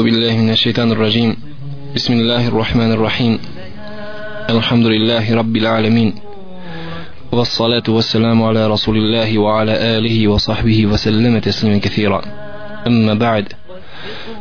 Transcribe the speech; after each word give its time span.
أعوذ 0.00 0.10
بالله 0.10 0.36
من 0.36 0.50
الشيطان 0.50 0.92
الرجيم. 0.92 1.36
بسم 1.94 2.12
الله 2.12 2.48
الرحمن 2.48 2.92
الرحيم. 2.92 3.38
الحمد 4.50 4.86
لله 4.86 5.34
رب 5.34 5.56
العالمين. 5.56 6.14
والصلاة 7.32 7.82
والسلام 7.88 8.42
على 8.42 8.66
رسول 8.66 8.96
الله 8.96 9.38
وعلى 9.38 9.98
آله 9.98 10.28
وصحبه 10.28 10.86
وسلم 10.86 11.38
تسليما 11.38 11.78
كثيرا. 11.78 12.20
أما 12.86 13.14
بعد 13.14 13.52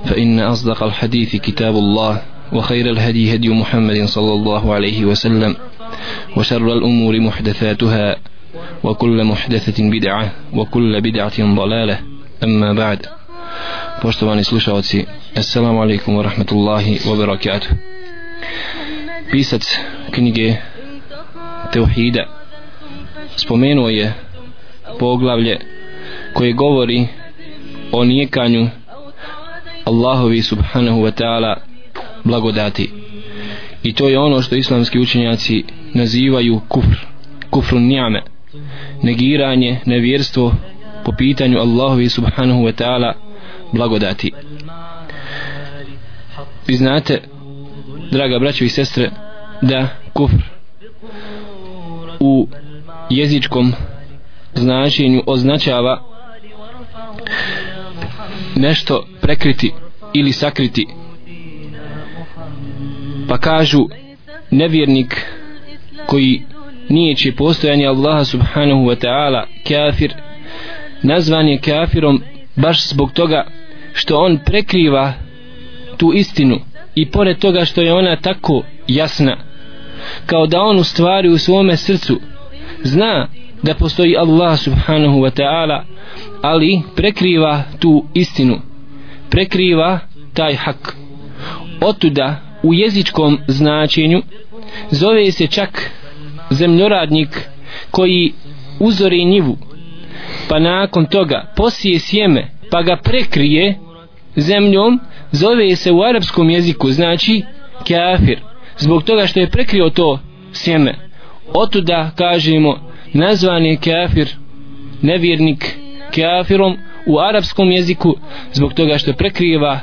فإن 0.05 0.39
أصدق 0.39 0.83
الحديث 0.83 1.35
كتاب 1.35 1.75
الله 1.75 2.21
وخير 2.53 2.89
الهدي 2.89 3.35
هدي 3.35 3.49
محمد 3.49 4.05
صلى 4.05 4.33
الله 4.33 4.73
عليه 4.73 5.05
وسلم 5.05 5.55
وشر 6.37 6.73
الأمور 6.73 7.19
محدثاتها 7.19 8.17
وكل 8.83 9.23
محدثة 9.23 9.89
بدعة 9.89 10.31
وكل 10.53 11.01
بدعة 11.01 11.55
ضلالة. 11.55 11.99
أما 12.43 12.73
بعد 12.73 12.99
Poštovani 14.01 14.43
slušalci, 14.43 15.05
Assalamu 15.35 15.81
alaikum 15.81 16.15
wa 16.15 16.23
rahmatullahi 16.23 16.99
wa 17.03 17.17
barakatuh. 17.17 17.67
Pisac 19.31 19.63
knjige 20.11 20.55
Teuhida 21.71 22.25
spomenuo 23.35 23.89
je 23.89 24.13
poglavlje 24.99 25.59
koje 26.33 26.53
govori 26.53 27.07
o 27.91 28.05
nijekanju 28.05 28.69
Allahovi 29.85 30.41
subhanahu 30.41 31.01
wa 31.01 31.11
ta'ala 31.11 31.55
blagodati. 32.23 32.91
I 33.83 33.93
to 33.93 34.09
je 34.09 34.19
ono 34.19 34.41
što 34.41 34.55
islamski 34.55 34.99
učenjaci 34.99 35.63
nazivaju 35.93 36.61
kufr, 36.67 36.97
kufru 37.49 37.79
njame, 37.79 38.23
negiranje, 39.03 39.79
nevjerstvo 39.85 40.55
po 41.05 41.11
pitanju 41.17 41.59
Allahovi 41.59 42.09
subhanahu 42.09 42.63
wa 42.63 42.71
ta'ala 42.71 43.28
blagodati. 43.73 44.31
Vi 46.67 46.75
znate, 46.75 47.21
draga 48.11 48.39
braćo 48.39 48.63
i 48.63 48.69
sestre, 48.69 49.11
da 49.61 49.87
kufr 50.13 50.43
u 52.19 52.47
jezičkom 53.09 53.73
značenju 54.53 55.23
označava 55.25 56.01
nešto 58.55 59.05
prekriti 59.21 59.71
ili 60.13 60.31
sakriti 60.31 60.87
pa 63.27 63.37
kažu 63.37 63.87
nevjernik 64.51 65.25
koji 66.05 66.41
nije 66.89 67.15
će 67.15 67.35
postojanje 67.35 67.85
Allaha 67.85 68.25
subhanahu 68.25 68.81
wa 68.81 68.95
ta'ala 69.05 69.43
kafir 69.67 70.13
nazvan 71.03 71.47
je 71.47 71.59
kafirom 71.59 72.21
baš 72.55 72.87
zbog 72.89 73.11
toga 73.11 73.45
što 73.99 74.17
on 74.17 74.39
prekriva 74.45 75.13
tu 75.97 76.11
istinu 76.15 76.59
i 76.95 77.11
pored 77.11 77.39
toga 77.39 77.65
što 77.65 77.81
je 77.81 77.93
ona 77.93 78.15
tako 78.15 78.63
jasna 78.87 79.37
kao 80.25 80.47
da 80.47 80.61
on 80.61 80.79
u 80.79 80.83
stvari 80.83 81.29
u 81.29 81.37
svome 81.37 81.77
srcu 81.77 82.19
zna 82.83 83.27
da 83.63 83.73
postoji 83.73 84.17
Allah 84.17 84.59
subhanahu 84.59 85.19
wa 85.19 85.41
ta'ala 85.41 85.81
ali 86.41 86.81
prekriva 86.95 87.63
tu 87.79 88.05
istinu 88.13 88.61
prekriva 89.29 89.99
taj 90.33 90.55
hak. 90.55 90.95
Otuda 91.81 92.35
u 92.63 92.73
jezičkom 92.73 93.37
značenju 93.47 94.21
zove 94.91 95.31
se 95.31 95.47
čak 95.47 95.91
zemljoradnik 96.49 97.49
koji 97.91 98.33
uzori 98.79 99.25
njivu 99.25 99.57
pa 100.49 100.59
nakon 100.59 101.05
toga 101.05 101.53
posije 101.55 101.99
sjeme 101.99 102.47
pa 102.71 102.81
ga 102.81 102.95
prekrije 102.95 103.88
zemljom 104.41 104.99
zove 105.31 105.75
se 105.75 105.91
u 105.91 106.03
arapskom 106.03 106.49
jeziku 106.49 106.91
znači 106.91 107.41
kafir. 107.87 108.39
Zbog 108.77 109.03
toga 109.03 109.27
što 109.27 109.39
je 109.39 109.49
prekrio 109.49 109.89
to 109.89 110.19
sjeme. 110.53 110.95
Otuda 111.53 112.11
kažemo 112.15 112.79
nazvan 113.13 113.65
je 113.65 113.77
kafir 113.77 114.27
nevjernik 115.01 115.75
kafirom 116.15 116.77
u 117.05 117.19
arapskom 117.19 117.71
jeziku 117.71 118.15
zbog 118.53 118.73
toga 118.73 118.97
što 118.97 119.13
prekriva 119.13 119.79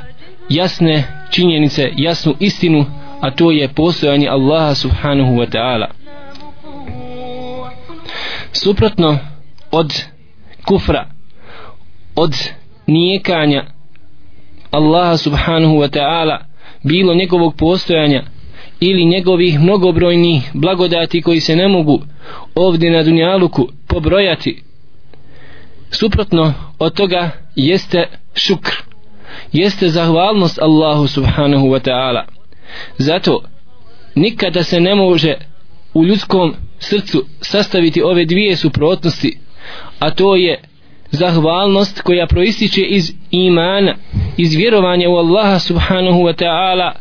jasne 0.49 1.03
činjenice, 1.31 1.89
jasnu 1.97 2.35
istinu 2.39 2.85
a 3.21 3.31
to 3.31 3.51
je 3.51 3.67
postojanje 3.67 4.27
Allaha 4.27 4.75
subhanahu 4.75 5.35
wa 5.35 5.47
ta'ala. 5.49 5.87
Suprotno 8.51 9.17
od 9.71 10.03
kufra 10.65 11.05
od 12.15 12.33
nijekanja 12.87 13.65
Allaha 14.71 15.17
subhanahu 15.17 15.75
wa 15.77 15.89
ta'ala 15.89 16.37
bilo 16.83 17.13
njegovog 17.13 17.55
postojanja 17.55 18.23
ili 18.79 19.05
njegovih 19.05 19.59
mnogobrojnih 19.59 20.51
blagodati 20.53 21.21
koji 21.21 21.39
se 21.39 21.55
ne 21.55 21.67
mogu 21.67 22.01
ovdje 22.55 22.91
na 22.91 23.03
dunjaluku 23.03 23.67
pobrojati. 23.87 24.63
Suprotno 25.91 26.53
od 26.79 26.93
toga 26.93 27.29
jeste 27.55 28.07
šukr 28.35 28.71
jeste 29.53 29.89
zahvalnost 29.89 30.59
Allahu 30.61 31.07
subhanahu 31.07 31.67
wa 31.67 31.79
ta'ala. 31.79 32.23
Zato 32.97 33.41
nikada 34.15 34.63
se 34.63 34.79
ne 34.79 34.95
može 34.95 35.33
u 35.93 36.05
ljudskom 36.05 36.55
srcu 36.79 37.25
sastaviti 37.41 38.01
ove 38.01 38.25
dvije 38.25 38.55
suprotnosti 38.55 39.37
a 39.99 40.11
to 40.11 40.35
je 40.35 40.61
zahvalnost 41.11 42.01
koja 42.01 42.27
proističe 42.27 42.81
iz 42.81 43.13
imana 43.31 43.95
iz 44.37 44.55
vjerovanja 44.55 45.09
u 45.09 45.15
Allaha 45.15 45.59
subhanahu 45.59 46.19
wa 46.19 46.43
ta'ala 46.43 46.91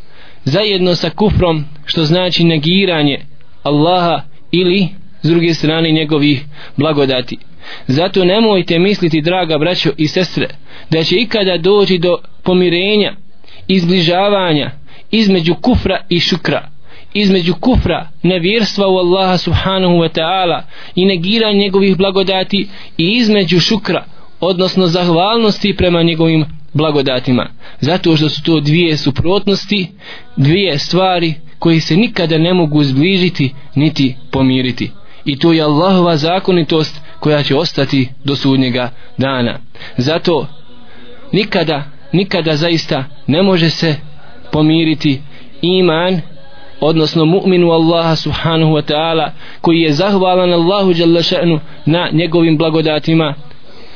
zajedno 0.44 0.94
sa 0.94 1.10
kufrom 1.10 1.64
što 1.84 2.04
znači 2.04 2.44
negiranje 2.44 3.18
Allaha 3.62 4.22
ili 4.52 4.88
s 5.22 5.28
druge 5.28 5.54
strane 5.54 5.90
njegovih 5.90 6.44
blagodati. 6.76 7.38
Zato 7.86 8.24
nemojte 8.24 8.78
misliti 8.78 9.20
draga 9.20 9.58
braćo 9.58 9.90
i 9.96 10.08
sestre 10.08 10.48
da 10.90 11.02
će 11.02 11.16
ikada 11.16 11.58
doći 11.58 11.98
do 11.98 12.18
pomirenja 12.42 13.14
izbližavanja 13.68 14.70
između 15.10 15.54
kufra 15.54 16.00
i 16.08 16.20
šukra 16.20 16.68
između 17.20 17.54
kufra 17.54 18.08
nevjerstva 18.22 18.88
u 18.88 18.96
Allaha 18.96 19.38
subhanahu 19.38 19.94
wa 19.94 20.08
ta'ala 20.18 20.62
i 20.94 21.04
negiranja 21.04 21.58
njegovih 21.58 21.96
blagodati 21.96 22.68
i 22.98 23.10
između 23.10 23.60
šukra 23.60 24.04
odnosno 24.40 24.86
zahvalnosti 24.86 25.76
prema 25.76 26.02
njegovim 26.02 26.44
blagodatima. 26.72 27.48
Zato 27.80 28.16
što 28.16 28.28
su 28.28 28.42
to 28.42 28.60
dvije 28.60 28.96
suprotnosti 28.96 29.88
dvije 30.36 30.78
stvari 30.78 31.34
koji 31.58 31.80
se 31.80 31.96
nikada 31.96 32.38
ne 32.38 32.54
mogu 32.54 32.84
zbližiti 32.84 33.54
niti 33.74 34.16
pomiriti. 34.30 34.90
I 35.24 35.38
to 35.38 35.52
je 35.52 35.62
Allahova 35.62 36.16
zakonitost 36.16 37.00
koja 37.20 37.42
će 37.42 37.56
ostati 37.56 38.08
do 38.24 38.36
sudnjega 38.36 38.90
dana. 39.18 39.58
Zato 39.96 40.46
nikada 41.32 41.84
nikada 42.12 42.56
zaista 42.56 43.04
ne 43.26 43.42
može 43.42 43.70
se 43.70 43.96
pomiriti 44.52 45.20
iman 45.62 46.20
odnosno 46.80 47.24
mu'minu 47.24 47.72
Allaha 47.72 48.16
subhanahu 48.16 48.72
wa 48.72 48.82
ta'ala 48.82 49.30
koji 49.60 49.80
je 49.80 49.92
zahvalan 49.92 50.52
Allahu 50.52 50.92
jalla 50.96 51.22
še'nu 51.22 51.60
na 51.86 52.08
njegovim 52.12 52.58
blagodatima. 52.58 53.34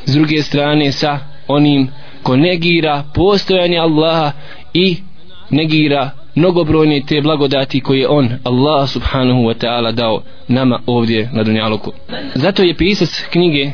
S 0.04 0.14
druge 0.14 0.42
strane 0.42 0.92
sa 0.92 1.18
onim 1.48 1.88
ko 2.22 2.36
negira 2.36 3.04
postojanje 3.14 3.78
Allaha 3.78 4.32
i 4.74 4.96
negira 5.50 6.10
mnogobrojne 6.34 7.02
te 7.08 7.20
blagodati 7.20 7.80
koje 7.80 8.08
on 8.08 8.30
Allah 8.44 8.88
subhanahu 8.88 9.40
wa 9.40 9.54
ta'ala 9.54 9.92
dao 9.92 10.22
nama 10.48 10.80
ovdje 10.86 11.30
na 11.32 11.42
Dunjaluku. 11.42 11.92
Zato 12.34 12.62
je 12.62 12.74
pisac 12.74 13.26
knjige 13.32 13.72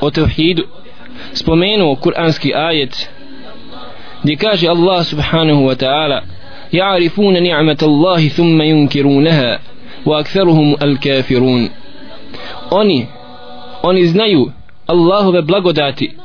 o 0.00 0.10
tevhidu 0.10 0.62
spomenuo 1.32 1.96
kuranski 1.96 2.54
ajet 2.54 3.10
gdje 4.22 4.36
kaže 4.36 4.68
Allah 4.68 5.04
subhanahu 5.04 5.66
wa 5.66 5.74
ta'ala 5.74 6.22
يعرفون 6.75 7.43
نعمة 7.43 7.77
الله 7.83 8.27
ثم 8.27 8.61
ينكرونها 8.61 9.59
وأكثرهم 10.05 10.75
الكافرون 10.81 11.69
oni 12.71 13.07
oni 13.83 14.07
znaju 14.07 14.51
Allahove 14.87 15.41
blagodati 15.41 16.17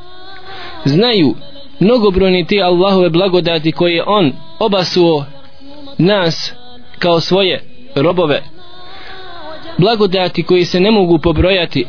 znaju 0.85 1.35
mnogobrojni 1.79 2.45
te 2.45 2.61
Allahove 2.61 3.09
blagodati 3.09 3.71
koje 3.71 4.03
on 4.07 4.33
obasuo 4.59 5.25
nas 5.97 6.53
kao 6.99 7.19
svoje 7.19 7.63
robove 7.95 8.43
blagodati 9.77 10.43
koji 10.43 10.65
se 10.65 10.79
ne 10.79 10.91
mogu 10.91 11.19
pobrojati 11.19 11.85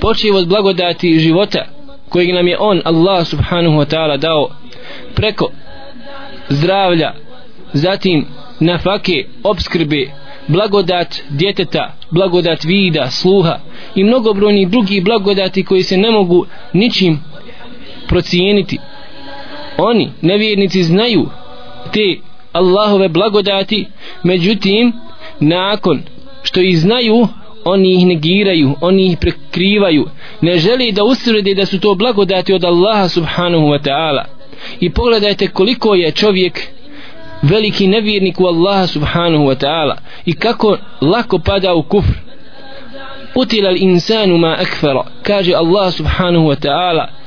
počeo 0.00 0.36
od 0.36 0.48
blagodati 0.48 1.18
života 1.18 1.64
kojeg 2.08 2.34
nam 2.34 2.48
je 2.48 2.56
on 2.60 2.82
Allah 2.84 3.26
subhanahu 3.26 3.76
wa 3.76 3.94
ta'ala 3.94 4.16
dao 4.16 4.48
preko 5.14 5.50
zdravlja 6.48 7.12
zatim 7.73 8.25
nafake, 8.59 9.25
obskrbe 9.43 10.11
blagodat 10.47 11.15
djeteta 11.29 11.93
blagodat 12.11 12.63
vida, 12.63 13.11
sluha 13.11 13.59
i 13.95 14.03
mnogobrojni 14.03 14.65
drugi 14.65 15.01
blagodati 15.01 15.63
koji 15.63 15.83
se 15.83 15.97
ne 15.97 16.11
mogu 16.11 16.45
ničim 16.73 17.19
procijeniti. 18.07 18.77
Oni 19.77 20.11
nevjernici 20.21 20.83
znaju 20.83 21.29
te 21.93 22.17
Allahove 22.51 23.09
blagodati 23.09 23.85
međutim 24.23 24.93
nakon 25.39 26.01
što 26.43 26.61
ih 26.61 26.79
znaju 26.79 27.27
oni 27.65 27.95
ih 27.95 28.05
negiraju, 28.05 28.75
oni 28.81 29.05
ih 29.05 29.17
prekrivaju. 29.21 30.05
Ne 30.41 30.57
želi 30.57 30.91
da 30.91 31.03
usrede 31.03 31.53
da 31.53 31.65
su 31.65 31.79
to 31.79 31.95
blagodati 31.95 32.53
od 32.53 32.63
Allaha 32.63 33.09
subhanahu 33.09 33.65
wa 33.65 33.79
ta'ala. 33.83 34.23
I 34.79 34.89
pogledajte 34.89 35.47
koliko 35.47 35.95
je 35.95 36.11
čovjek 36.11 36.61
veliki 37.41 37.87
nevjernik 37.87 38.39
u 38.39 38.45
Allaha 38.45 38.87
subhanahu 38.87 39.43
wa 39.43 39.55
ta'ala. 39.55 39.95
I 40.25 40.33
kako 40.33 40.77
lako 41.01 41.39
pada 41.39 41.73
u 41.73 41.83
kufr. 41.83 42.13
Utilal 43.35 43.77
insanu 43.77 44.37
ma 44.37 44.57
akfara. 44.59 45.03
Kaže 45.23 45.53
Allah 45.53 45.91
subhanahu 45.93 46.45
wa 46.45 46.55
ta'ala 46.55 47.19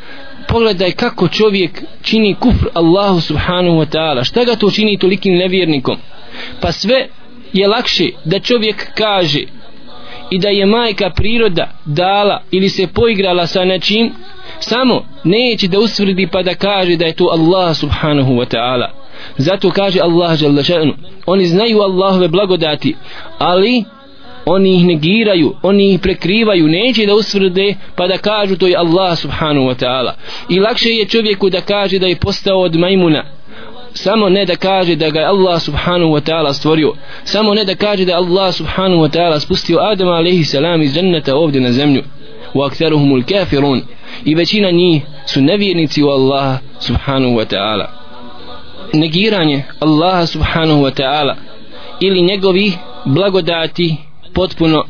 pogledaj 0.49 0.93
kako 0.93 1.29
čovjek 1.29 1.83
čini 2.03 2.35
kufr 2.35 2.67
Allahu 2.75 3.21
subhanahu 3.21 3.77
wa 3.77 3.87
ta'ala. 3.87 4.25
Šta 4.25 4.45
ga 4.45 4.57
to 4.57 4.71
čini 4.71 4.99
tolikim 4.99 5.35
nevjernikom? 5.35 5.97
Pa 6.61 6.73
sve 6.73 7.09
je 7.53 7.69
lakše 7.69 8.09
da 8.25 8.39
čovjek 8.39 8.95
kaže 8.95 9.41
i 10.31 10.39
da 10.39 10.49
je 10.49 10.67
majka 10.67 11.11
priroda 11.11 11.71
dala 11.85 12.43
ili 12.51 12.69
se 12.69 12.87
poigrala 12.87 13.47
sa 13.47 13.65
nečim 13.65 14.13
samo 14.61 15.05
neće 15.25 15.69
da 15.69 15.79
usvrdi 15.79 16.29
pa 16.33 16.43
da 16.43 16.55
kaže 16.55 16.97
da 16.97 17.07
je 17.07 17.13
to 17.13 17.25
Allah 17.25 17.77
subhanahu 17.77 18.33
wa 18.33 18.47
ta'ala 18.57 19.02
zato 19.37 19.71
kaže 19.71 20.01
Allah 20.01 20.37
žele 20.37 20.65
šanu 20.65 20.95
oni 21.27 21.47
znaju 21.47 21.83
Allahove 21.83 22.29
blagodati 22.29 22.97
ali 23.39 23.85
oni 24.47 24.77
ih 24.77 24.87
negiraju 24.87 25.55
oni 25.63 25.95
ih 25.95 26.01
prekrivaju 26.01 26.69
neće 26.69 27.07
da 27.07 27.15
usvrde 27.15 27.75
pa 27.97 28.07
da 28.07 28.19
kažu 28.19 28.57
to 28.57 28.67
je 28.67 28.77
Allah 28.77 29.19
subhanahu 29.19 29.67
wa 29.67 29.85
ta'ala. 29.85 30.13
I 30.49 30.61
lakše 30.61 30.89
je 30.89 31.09
čovjeku 31.09 31.51
da 31.51 31.61
kaže 31.61 31.99
da 31.99 32.07
je 32.07 32.17
postao 32.17 32.61
od 32.61 32.77
majmuna 32.77 33.25
samo 33.95 34.29
ne 34.29 34.45
da 34.45 34.57
kaže 34.57 34.97
da 34.97 35.11
ga 35.11 35.21
je 35.21 35.27
Allah 35.27 35.63
subhanahu 35.63 36.13
wa 36.13 36.31
ta'ala 36.31 36.53
stvorio 36.53 36.95
samo 37.25 37.55
ne 37.55 37.65
da 37.65 37.75
kaže 37.75 38.05
da 38.05 38.17
Allah 38.17 38.55
subhanahu 38.55 39.03
wa 39.03 39.11
ta'ala 39.11 39.41
spustio 39.41 39.79
Adama 39.81 40.13
alaihi 40.13 40.45
salam 40.45 40.83
iz 40.83 40.95
dženneta 40.95 41.37
ovdje 41.37 41.61
na 41.61 41.73
zemlju. 41.73 42.03
U 42.55 42.63
aktaruhumul 42.63 43.23
kafirun. 43.23 43.83
I 44.25 44.35
većina 44.35 44.71
njih 44.71 45.03
su 45.27 45.41
nevjernici 45.41 46.03
u 46.03 46.09
negiranje 48.93 49.63
Allaha 49.81 50.27
subhanahu 50.27 50.83
wa 50.83 50.91
ta'ala 50.91 51.35
ili 52.01 52.23
njegovi 52.23 52.73
blagodati 53.05 53.97
potpuno 54.35 54.85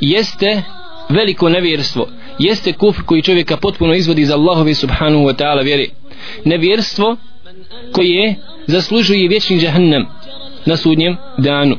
jeste 0.00 0.62
veliko 1.08 1.48
nevjerstvo 1.48 2.08
jeste 2.38 2.72
kufr 2.72 3.02
koji 3.06 3.22
čovjeka 3.22 3.56
potpuno 3.56 3.94
izvodi 3.94 4.22
iz 4.22 4.30
Allahove 4.30 4.74
subhanahu 4.74 5.24
wa 5.24 5.34
ta'ala 5.36 5.64
vjeri 5.64 5.90
nevjerstvo 6.44 7.16
koje 7.92 8.34
zaslužuje 8.66 9.28
vječni 9.28 9.60
džahannam 9.60 10.06
na 10.66 10.76
sudnjem 10.76 11.16
danu. 11.38 11.76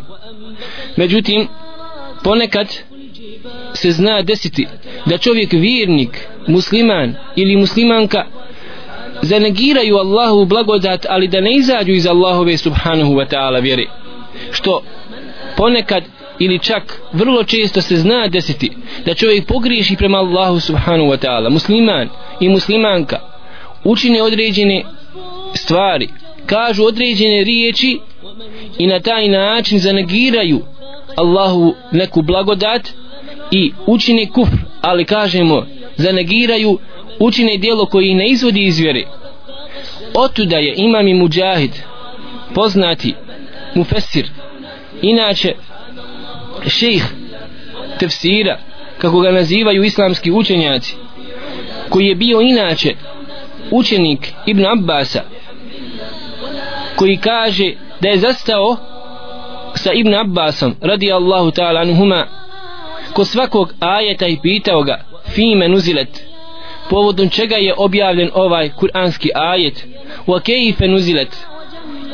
Međutim 0.96 1.48
ponekad 2.24 2.68
se 3.74 3.92
zna 3.92 4.22
desiti 4.22 4.68
da 5.06 5.18
čovjek 5.18 5.54
vjernik 5.54 6.28
musliman 6.48 7.16
ili 7.36 7.56
muslimanka 7.56 8.26
zanegiraju 9.22 9.98
Allahu 9.98 10.46
blagodat 10.46 11.06
ali 11.10 11.28
da 11.28 11.42
ne 11.42 11.56
izađu 11.56 11.92
iz 11.92 12.08
Allahove 12.08 12.58
subhanahu 12.58 13.14
wa 13.14 13.26
ta'ala 13.34 13.62
vjeri 13.62 13.88
što 14.52 14.82
ponekad 15.58 16.04
ili 16.40 16.60
čak 16.60 17.02
vrlo 17.14 17.44
često 17.44 17.82
se 17.82 17.96
zna 17.96 18.28
desiti 18.28 18.72
da 19.06 19.14
čovjek 19.14 19.48
pogriješi 19.48 19.96
prema 19.96 20.18
Allahu 20.18 20.60
subhanahu 20.60 21.10
wa 21.10 21.26
ta'ala. 21.26 21.50
Musliman 21.50 22.10
i 22.40 22.50
muslimanka 22.50 23.20
učine 23.84 24.24
određene 24.24 24.84
stvari 25.54 26.08
kažu 26.46 26.84
određene 26.84 27.44
riječi 27.44 28.00
i 28.78 28.88
na 28.88 29.00
taj 29.00 29.28
način 29.28 29.80
zanegiraju 29.80 30.62
Allahu 31.16 31.76
neku 31.92 32.22
blagodat 32.22 32.90
i 33.52 33.72
učine 33.88 34.28
kufr 34.30 34.58
ali 34.82 35.06
kažemo 35.06 35.66
zanegiraju 35.98 36.80
učine 37.20 37.58
dijelo 37.58 37.86
koji 37.86 38.14
ne 38.14 38.30
izvodi 38.30 38.64
iz 38.64 38.80
vjere. 38.80 39.04
Otuda 40.14 40.58
je 40.58 40.74
imam 40.78 41.08
i 41.08 41.14
muđahid 41.14 41.72
poznati 42.56 43.16
mufesir 43.76 44.30
inače 45.02 45.54
šejh 46.68 47.04
tefsira 48.00 48.58
kako 48.98 49.20
ga 49.20 49.32
nazivaju 49.32 49.84
islamski 49.84 50.32
učenjaci 50.32 50.96
koji 51.90 52.06
je 52.06 52.16
bio 52.16 52.42
inače 52.42 52.96
učenik 53.72 54.34
Ibn 54.46 54.66
Abbasa 54.66 55.24
koji 56.96 57.18
kaže 57.18 57.74
da 58.02 58.10
je 58.10 58.18
zastao 58.18 58.78
sa 59.76 59.94
Ibn 59.94 60.14
Abbasom 60.14 60.76
radi 60.82 61.12
Allahu 61.12 61.52
ta'ala 61.52 61.82
anuhuma 61.82 62.28
ko 63.14 63.26
svakog 63.26 63.74
ajeta 63.80 64.28
i 64.28 64.38
pitao 64.42 64.84
ga 64.84 65.04
fime 65.36 65.68
nuzilet? 65.68 66.29
Povodom 66.90 67.30
čega 67.30 67.56
je 67.56 67.74
objavljen 67.78 68.30
ovaj 68.34 68.70
kuranski 68.70 69.30
ajet 69.36 69.86
wa 70.28 70.42
kejfe 70.42 70.88
nuzilet 70.88 71.38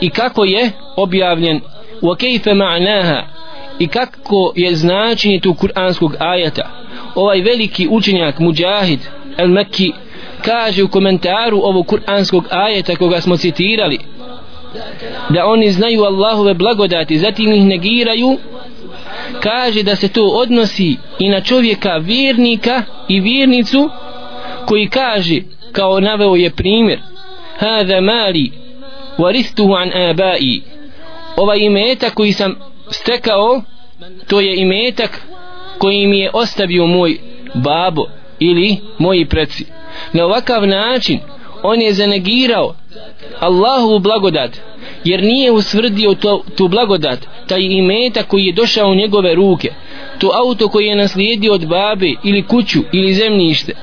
i 0.01 0.09
kako 0.09 0.43
je 0.43 0.71
objavljen 0.95 1.61
wa 2.01 2.15
kejfe 2.17 2.53
ma'naha 2.53 3.35
i 3.79 3.87
kako 3.87 4.53
je 4.55 4.75
značenje 4.75 5.39
tu 5.39 5.53
kuranskog 5.53 6.15
ajeta. 6.19 6.69
Ovaj 7.15 7.41
veliki 7.41 7.87
učenjak 7.91 8.39
Mujahid 8.39 8.99
El 9.37 9.47
Mekki 9.47 9.91
kaže 10.41 10.83
u 10.83 10.87
komentaru 10.87 11.59
ovog 11.63 11.87
kuranskog 11.87 12.47
ajeta 12.49 12.95
koga 12.95 13.21
smo 13.21 13.37
citirali 13.37 13.99
da 15.29 15.45
oni 15.45 15.71
znaju 15.71 16.03
Allahove 16.03 16.53
blagodati 16.53 17.17
zatim 17.17 17.53
ih 17.53 17.65
negiraju 17.65 18.37
kaže 19.39 19.83
da 19.83 19.95
se 19.95 20.07
to 20.07 20.23
odnosi 20.23 20.97
i 21.19 21.29
na 21.29 21.41
čovjeka 21.41 21.97
vjernika 21.97 22.83
i 23.07 23.19
vjernicu 23.19 23.89
koji 24.65 24.89
kaže 24.89 25.41
kao 25.71 25.99
naveo 25.99 26.35
je 26.35 26.49
primjer 26.49 26.99
hada 27.57 28.01
mali 28.01 28.51
waristuhu 29.17 29.75
an 29.75 29.91
abai. 30.09 30.61
Ovaj 31.35 31.59
imetak 31.59 32.13
koji 32.13 32.33
sam 32.33 32.55
stekao 32.89 33.61
to 34.27 34.39
je 34.39 34.55
imetak 34.55 35.21
koji 35.77 36.07
mi 36.07 36.19
je 36.19 36.31
ostavio 36.33 36.87
moj 36.87 37.17
babo 37.53 38.05
ili 38.39 38.77
moji 38.97 39.25
preci. 39.25 39.65
Na 40.13 40.25
ovakav 40.25 40.67
način 40.67 41.19
on 41.63 41.81
je 41.81 41.93
zanegirao 41.93 42.75
Allahovu 43.39 43.99
blagodat 43.99 44.57
jer 45.03 45.23
nije 45.23 45.51
usvrdio 45.51 46.13
to, 46.13 46.43
tu 46.55 46.67
blagodat 46.67 47.19
taj 47.47 47.61
imeta 47.61 48.23
koji 48.23 48.45
je 48.45 48.53
došao 48.53 48.89
u 48.89 48.95
njegove 48.95 49.35
ruke. 49.35 49.71
To 50.19 50.31
auto 50.33 50.67
koji 50.67 50.85
je 50.85 50.95
naslijedio 50.95 51.53
od 51.53 51.67
babe 51.67 52.13
ili 52.23 52.47
kuću 52.47 52.79
ili 52.91 53.13
zemljište 53.13 53.73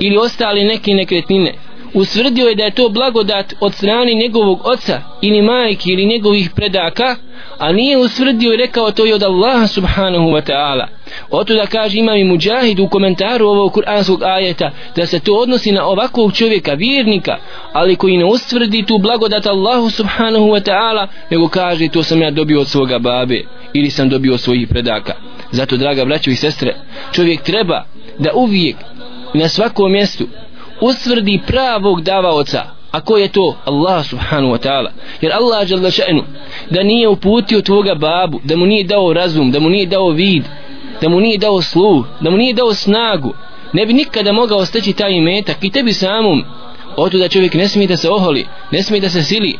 ili 0.00 0.16
ostali 0.16 0.64
neke 0.64 0.94
nekretnine. 0.94 1.54
Usvrdio 1.94 2.48
je 2.48 2.54
da 2.54 2.64
je 2.64 2.70
to 2.70 2.88
blagodat 2.88 3.54
od 3.60 3.74
strane 3.74 4.14
njegovog 4.14 4.60
oca 4.64 5.02
ili 5.22 5.42
majke 5.42 5.90
ili 5.90 6.06
njegovih 6.06 6.50
predaka 6.50 7.16
a 7.58 7.72
nije 7.72 7.98
usvrdio 7.98 8.54
i 8.54 8.56
rekao 8.56 8.90
to 8.90 9.04
je 9.04 9.14
od 9.14 9.22
Allaha 9.22 9.66
subhanahu 9.66 10.24
wa 10.24 10.42
ta'ala. 10.50 10.86
Oto 11.30 11.54
da 11.54 11.66
kaže 11.66 11.98
imam 11.98 12.16
i 12.16 12.24
muđahid 12.24 12.80
u 12.80 12.88
komentaru 12.88 13.46
ovog 13.46 13.72
kuranskog 13.72 14.22
ajeta 14.22 14.70
da 14.96 15.06
se 15.06 15.20
to 15.20 15.34
odnosi 15.34 15.72
na 15.72 15.84
ovakvog 15.84 16.32
čovjeka 16.32 16.72
vjernika 16.72 17.36
ali 17.72 17.96
koji 17.96 18.16
ne 18.16 18.24
ustvrdi 18.24 18.86
tu 18.86 18.98
blagodat 18.98 19.46
Allahu 19.46 19.90
subhanahu 19.90 20.46
wa 20.46 20.70
ta'ala 20.70 21.06
nego 21.30 21.48
kaže 21.48 21.88
to 21.88 22.02
sam 22.02 22.22
ja 22.22 22.30
dobio 22.30 22.60
od 22.60 22.68
svoga 22.68 22.98
babe 22.98 23.40
ili 23.72 23.90
sam 23.90 24.08
dobio 24.08 24.34
od 24.34 24.40
svojih 24.40 24.68
predaka. 24.68 25.14
Zato 25.50 25.76
draga 25.76 26.04
braćo 26.04 26.30
i 26.30 26.36
sestre 26.36 26.76
čovjek 27.12 27.42
treba 27.42 27.84
da 28.18 28.30
uvijek 28.34 28.76
na 29.34 29.48
svakom 29.48 29.92
mjestu 29.92 30.24
usvrdi 30.80 31.40
pravog 31.46 32.02
davaoca 32.02 32.64
a 32.90 33.00
ko 33.00 33.16
je 33.16 33.28
to? 33.28 33.56
Allah 33.64 34.04
subhanahu 34.06 34.52
wa 34.52 34.58
ta'ala. 34.58 34.90
Jer 35.20 35.32
Allah 35.32 35.66
žele 35.66 35.90
še'nu 35.90 36.22
da 36.70 36.82
nije 36.82 37.08
uputio 37.08 37.62
tvoga 37.62 37.94
babu 37.94 38.40
da 38.44 38.56
mu 38.56 38.66
nije 38.66 38.84
dao 38.84 39.12
razum 39.12 39.50
da 39.50 39.60
mu 39.60 39.68
nije 39.68 39.86
dao 39.86 40.08
vid 40.08 40.44
da 41.00 41.08
mu 41.08 41.20
nije 41.20 41.38
dao 41.38 41.62
sluh 41.62 42.06
da 42.20 42.30
mu 42.30 42.36
nije 42.36 42.54
dao 42.54 42.74
snagu 42.74 43.34
ne 43.72 43.86
bi 43.86 43.92
nikada 43.92 44.32
mogao 44.32 44.64
steći 44.64 44.92
taj 44.92 45.12
imetak 45.12 45.56
i 45.62 45.70
tebi 45.70 45.92
samom. 45.92 46.44
Oto 46.96 47.18
da 47.18 47.28
čovjek 47.28 47.54
ne 47.54 47.68
smije 47.68 47.86
da 47.88 47.96
se 47.96 48.10
oholi 48.10 48.46
ne 48.70 48.82
smije 48.82 49.00
da 49.00 49.08
se 49.08 49.22
sili 49.22 49.58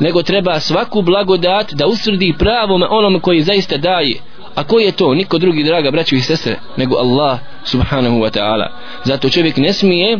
nego 0.00 0.22
treba 0.22 0.60
svaku 0.60 1.02
blagodat 1.02 1.72
da 1.72 1.86
usvrdi 1.86 2.34
pravom 2.38 2.82
onom 2.90 3.20
koji 3.20 3.42
zaista 3.42 3.76
daje 3.76 4.16
a 4.54 4.64
ko 4.64 4.78
je 4.78 4.92
to? 4.92 5.14
Niko 5.14 5.38
drugi 5.38 5.64
draga 5.64 5.90
braćo 5.90 6.16
i 6.16 6.20
sestre 6.20 6.56
nego 6.76 6.96
Allah 6.96 7.38
subhanahu 7.64 8.16
wa 8.16 8.38
ta'ala. 8.38 8.68
Zato 9.04 9.30
čovjek 9.30 9.56
ne 9.56 9.72
smije 9.72 10.18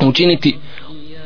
učiniti 0.00 0.58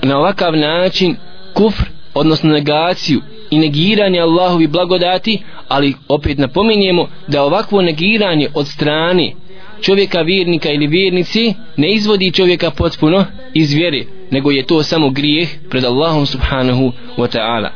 na 0.03 0.19
ovakav 0.19 0.57
način 0.57 1.17
kufr 1.55 1.85
odnosno 2.15 2.53
negaciju 2.53 3.21
i 3.51 3.59
negiranje 3.59 4.21
Allahovi 4.21 4.67
blagodati 4.67 5.43
ali 5.69 5.95
opet 6.09 6.39
napominjemo 6.39 7.09
da 7.27 7.43
ovakvo 7.43 7.83
negiranje 7.83 8.49
od 8.55 8.69
strane 8.69 9.33
čovjeka 9.81 10.21
vjernika 10.21 10.71
ili 10.71 10.87
vjernici 10.87 11.55
ne 11.77 11.93
izvodi 11.93 12.33
čovjeka 12.33 12.71
potpuno 12.71 13.25
iz 13.55 13.73
vjere 13.73 14.05
nego 14.31 14.51
je 14.51 14.67
to 14.67 14.83
samo 14.83 15.11
grijeh 15.11 15.49
pred 15.71 15.85
Allahom 15.85 16.27
subhanahu 16.27 16.93
wa 17.17 17.37
ta'ala. 17.39 17.69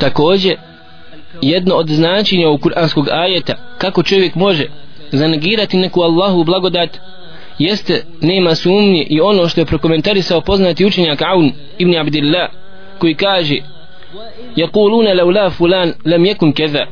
Također 0.00 0.56
jedno 1.41 1.75
od 1.75 1.89
značenja 1.89 2.47
ovog 2.47 2.61
kuranskog 2.61 3.07
ajeta 3.11 3.53
kako 3.77 4.03
čovjek 4.03 4.35
može 4.35 4.65
zanegirati 5.11 5.77
neku 5.77 6.01
Allahu 6.01 6.43
blagodat 6.43 6.97
jeste 7.59 8.05
nema 8.21 8.55
sumnje 8.55 9.03
i 9.09 9.21
ono 9.21 9.47
što 9.47 9.61
je 9.61 9.65
prokomentarisao 9.65 10.41
poznati 10.41 10.85
učenjak 10.85 11.21
Aun 11.21 11.51
ibn 11.77 11.95
Abdillah 11.97 12.49
koji 12.99 13.15
kaže 13.15 13.61
يقولون 14.57 15.07
لولا 15.07 15.49
فلان 15.49 15.93
لم 16.05 16.25
يكن 16.25 16.51
كذا 16.51 16.87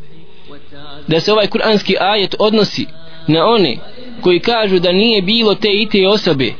da 1.07 1.19
se 1.19 1.33
ovaj 1.33 1.48
kuranski 1.48 1.95
ajet 2.00 2.36
odnosi 2.39 2.88
na 3.27 3.45
one 3.45 3.77
koji 4.22 4.39
kažu 4.39 4.79
da 4.79 4.91
nije 4.91 5.22
bilo 5.22 5.55
te 5.55 5.67
i 5.81 5.89
te 5.89 6.07
osobe 6.07 6.53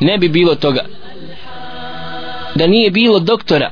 ne 0.00 0.18
bi 0.18 0.28
bilo 0.28 0.54
toga 0.54 0.84
da 2.54 2.66
nije 2.66 2.90
bilo 2.90 3.18
doktora 3.20 3.70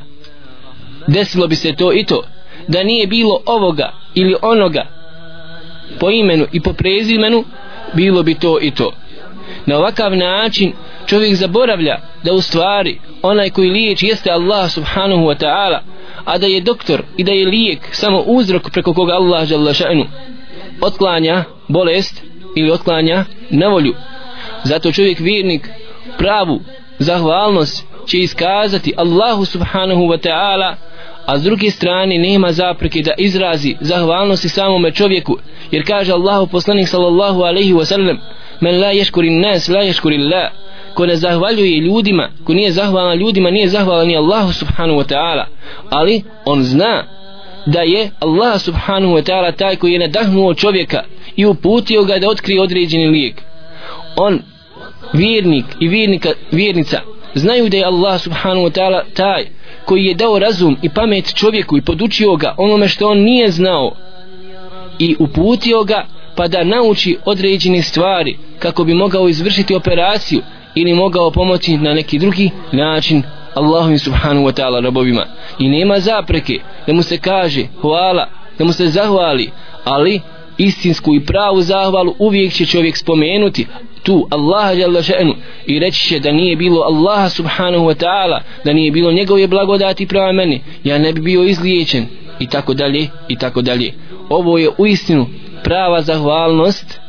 desilo 1.06 1.46
bi 1.46 1.56
se 1.56 1.72
to 1.72 1.92
i 1.92 2.04
to 2.04 2.22
da 2.67 2.83
nije 2.83 3.07
bilo 3.07 3.41
ovoga 3.45 3.93
ili 4.13 4.35
onoga 4.41 4.85
po 5.99 6.09
imenu 6.09 6.45
i 6.51 6.61
po 6.61 6.73
prezimenu 6.73 7.43
bilo 7.93 8.23
bi 8.23 8.35
to 8.35 8.59
i 8.61 8.71
to. 8.71 8.91
Na 9.65 9.77
ovakav 9.77 10.15
način 10.17 10.73
čovjek 11.05 11.35
zaboravlja 11.35 11.97
da 12.23 12.33
u 12.33 12.41
stvari 12.41 12.99
onaj 13.21 13.49
koji 13.49 13.69
liječi 13.69 14.07
jeste 14.07 14.31
Allah 14.31 14.71
subhanahu 14.71 15.21
wa 15.21 15.43
ta'ala 15.43 15.79
a 16.25 16.37
da 16.37 16.47
je 16.47 16.61
doktor 16.61 17.03
i 17.17 17.23
da 17.23 17.31
je 17.31 17.47
lijek 17.47 17.79
samo 17.91 18.19
uzrok 18.19 18.69
preko 18.71 18.93
koga 18.93 19.13
Allah 19.13 19.45
žele 19.45 19.73
šanu 19.73 20.05
otklanja 20.81 21.43
bolest 21.67 22.23
ili 22.55 22.71
otklanja 22.71 23.25
nevolju 23.49 23.93
zato 24.63 24.91
čovjek 24.91 25.19
vjernik 25.19 25.69
pravu 26.17 26.59
zahvalnost 26.99 27.85
će 28.07 28.19
iskazati 28.19 28.93
Allahu 28.97 29.45
subhanahu 29.45 30.01
wa 30.01 30.17
ta'ala 30.27 30.75
a 31.25 31.37
s 31.39 31.43
druge 31.43 31.71
strane 31.71 32.17
nema 32.17 32.51
zapreke 32.51 33.01
da 33.01 33.11
izrazi 33.17 33.75
zahvalnosti 33.81 34.49
samome 34.49 34.91
čovjeku. 34.91 35.37
Jer 35.71 35.87
kaže 35.87 36.11
Allahu 36.11 36.47
poslanik 36.47 36.87
sallallahu 36.87 37.41
alaihi 37.41 37.73
wa 37.73 37.85
sallam 37.85 38.17
men 38.59 38.79
la 38.79 38.91
ješkuri 38.91 39.29
nas 39.29 39.67
la 39.67 39.81
ješkuri 39.81 40.17
la 40.17 40.49
ko 40.93 41.05
ne 41.05 41.15
zahvaljuje 41.15 41.79
ljudima 41.79 42.29
ko 42.43 42.53
nije 42.53 42.71
zahvalan 42.71 43.17
ljudima 43.17 43.51
nije 43.51 43.67
zahvalan 43.67 44.07
ni 44.07 44.17
Allahu 44.17 44.53
subhanahu 44.53 44.99
wa 44.99 45.13
ta'ala. 45.13 45.45
Ali 45.89 46.23
on 46.45 46.63
zna 46.63 47.03
da 47.65 47.81
je 47.81 48.09
Allah 48.19 48.61
subhanahu 48.61 49.13
wa 49.13 49.23
ta'ala 49.23 49.51
taj 49.51 49.75
koji 49.75 49.93
je 49.93 49.99
nadahnuo 49.99 50.53
čovjeka 50.53 51.03
i 51.35 51.45
uputio 51.45 52.03
ga 52.03 52.19
da 52.19 52.29
otkrije 52.29 52.61
određeni 52.61 53.07
lijek. 53.07 53.41
On 54.15 54.41
vjernik 55.13 55.65
i 55.79 55.87
vjernika, 55.87 56.29
vjernica 56.51 57.01
znaju 57.33 57.69
da 57.69 57.77
je 57.77 57.85
Allah 57.85 58.21
subhanahu 58.21 58.65
wa 58.65 58.71
ta'ala 58.71 59.01
taj 59.13 59.45
koji 59.85 60.05
je 60.05 60.13
dao 60.13 60.39
razum 60.39 60.77
i 60.81 60.89
pamet 60.89 61.33
čovjeku 61.33 61.77
i 61.77 61.81
podučio 61.81 62.35
ga 62.35 62.55
onome 62.57 62.87
što 62.87 63.09
on 63.09 63.17
nije 63.17 63.51
znao 63.51 63.91
i 64.99 65.15
uputio 65.19 65.83
ga 65.83 66.05
pa 66.35 66.47
da 66.47 66.63
nauči 66.63 67.17
određene 67.25 67.81
stvari 67.81 68.37
kako 68.59 68.83
bi 68.83 68.93
mogao 68.93 69.29
izvršiti 69.29 69.75
operaciju 69.75 70.41
ili 70.75 70.93
mogao 70.93 71.31
pomoći 71.31 71.77
na 71.77 71.93
neki 71.93 72.19
drugi 72.19 72.49
način 72.71 73.23
Allahu 73.53 73.97
subhanahu 73.97 74.45
wa 74.45 74.51
ta'ala 74.51 74.83
robovima. 74.83 75.25
I 75.59 75.69
nema 75.69 75.99
zapreke 75.99 76.59
da 76.87 76.93
mu 76.93 77.03
se 77.03 77.17
kaže 77.17 77.65
hvala 77.81 78.27
da 78.57 78.65
mu 78.65 78.73
se 78.73 78.87
zahvali 78.87 79.51
ali 79.83 80.21
istinsku 80.57 81.15
i 81.15 81.25
pravu 81.25 81.61
zahvalu 81.61 82.15
uvijek 82.19 82.53
će 82.53 82.65
čovjek 82.65 82.97
spomenuti 82.97 83.67
tu 84.03 84.27
Allaha 84.31 84.71
jalla 84.71 85.01
še'nu 85.01 85.33
i 85.65 85.79
reći 85.79 86.07
će 86.07 86.19
da 86.19 86.31
nije 86.31 86.55
bilo 86.55 86.81
Allaha 86.81 87.29
subhanahu 87.29 87.85
wa 87.85 88.05
ta'ala 88.05 88.39
da 88.65 88.73
nije 88.73 88.91
bilo 88.91 89.11
njegove 89.11 89.47
blagodati 89.47 90.07
prema 90.07 90.31
meni 90.31 90.61
ja 90.83 90.97
ne 90.97 91.13
bi 91.13 91.21
bio 91.21 91.43
izliječen 91.43 92.05
i 92.39 92.47
tako 92.47 92.73
dalje 92.73 93.07
i 93.27 93.35
tako 93.37 93.61
dalje. 93.61 93.93
Ovo 94.29 94.57
je 94.57 94.69
u 94.77 94.85
istinu 94.85 95.27
prava 95.63 96.01
zahvalnost 96.01 96.99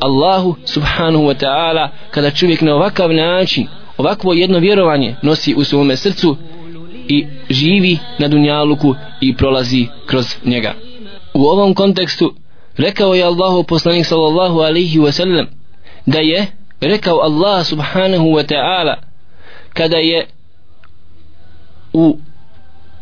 Allahu 0.00 0.56
subhanahu 0.64 1.24
wa 1.24 1.34
ta'ala 1.44 1.88
kada 2.10 2.30
čovjek 2.30 2.60
na 2.60 2.74
ovakav 2.74 3.12
način 3.12 3.66
ovakvo 3.96 4.32
jedno 4.32 4.58
vjerovanje 4.58 5.14
nosi 5.22 5.54
u 5.54 5.64
svome 5.64 5.96
srcu 5.96 6.36
i 7.08 7.26
živi 7.50 7.98
na 8.18 8.28
dunjaluku 8.28 8.94
i 9.20 9.36
prolazi 9.36 9.86
kroz 10.06 10.34
njega. 10.44 10.74
U 11.34 11.44
ovom 11.44 11.74
kontekstu 11.74 12.34
rekao 12.78 13.14
je 13.14 13.24
Allahu 13.24 13.64
poslanik 13.64 14.06
sallallahu 14.06 14.60
alaihi 14.60 14.98
wa 14.98 15.12
sallam 15.12 15.46
da 16.06 16.18
je 16.18 16.46
rekao 16.80 17.20
Allah 17.20 17.64
subhanahu 17.64 18.24
wa 18.24 18.46
ta'ala 18.46 18.96
kada 19.74 19.96
je 19.96 20.26
u 21.92 22.18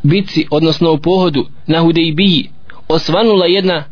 bitci 0.02 0.46
odnosno 0.50 0.92
u 0.92 0.98
pohodu 0.98 1.46
na 1.66 1.80
Hudejbiji 1.80 2.50
osvanula 2.88 3.46
jedna 3.46 3.84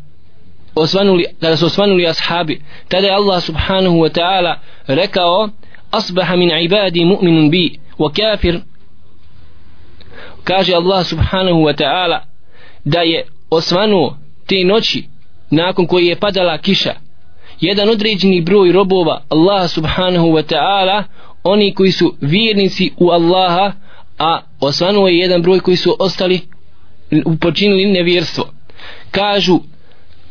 osvanuli, 0.75 1.25
kada 1.41 1.57
su 1.57 1.65
osvanuli 1.65 2.07
ashabi 2.07 2.61
tada 2.87 3.07
je 3.07 3.13
Allah 3.13 3.41
subhanahu 3.41 3.95
wa 3.95 4.09
ta'ala 4.09 4.59
rekao 4.87 5.49
asbaha 5.91 6.35
min 6.35 6.51
ibadi 6.51 7.05
mu'minun 7.05 7.49
bi 7.49 7.79
wa 7.99 8.11
kafir. 8.11 8.59
Kaže 10.43 10.73
Allah 10.75 11.05
subhanahu 11.05 11.63
wa 11.63 11.73
ta'ala 11.73 12.25
da 12.85 13.01
je 13.01 13.25
osvanuo 13.51 14.17
te 14.47 14.63
noći 14.63 15.07
nakon 15.49 15.87
koji 15.87 16.05
je 16.05 16.19
padala 16.19 16.57
kiša. 16.57 16.93
Jedan 17.59 17.89
određeni 17.89 18.41
broj 18.41 18.71
robova 18.71 19.21
Allah 19.29 19.69
subhanahu 19.69 20.27
wa 20.27 20.53
ta'ala 20.53 21.03
oni 21.43 21.73
koji 21.73 21.91
su 21.91 22.15
vjernici 22.21 22.91
u 22.97 23.09
Allaha 23.09 23.73
a 24.19 24.41
osvanuo 24.59 25.07
je 25.07 25.17
jedan 25.17 25.41
broj 25.41 25.59
koji 25.59 25.77
su 25.77 25.95
ostali 25.99 26.41
počinili 27.41 27.85
nevjerstvo. 27.85 28.45
Kažu 29.11 29.59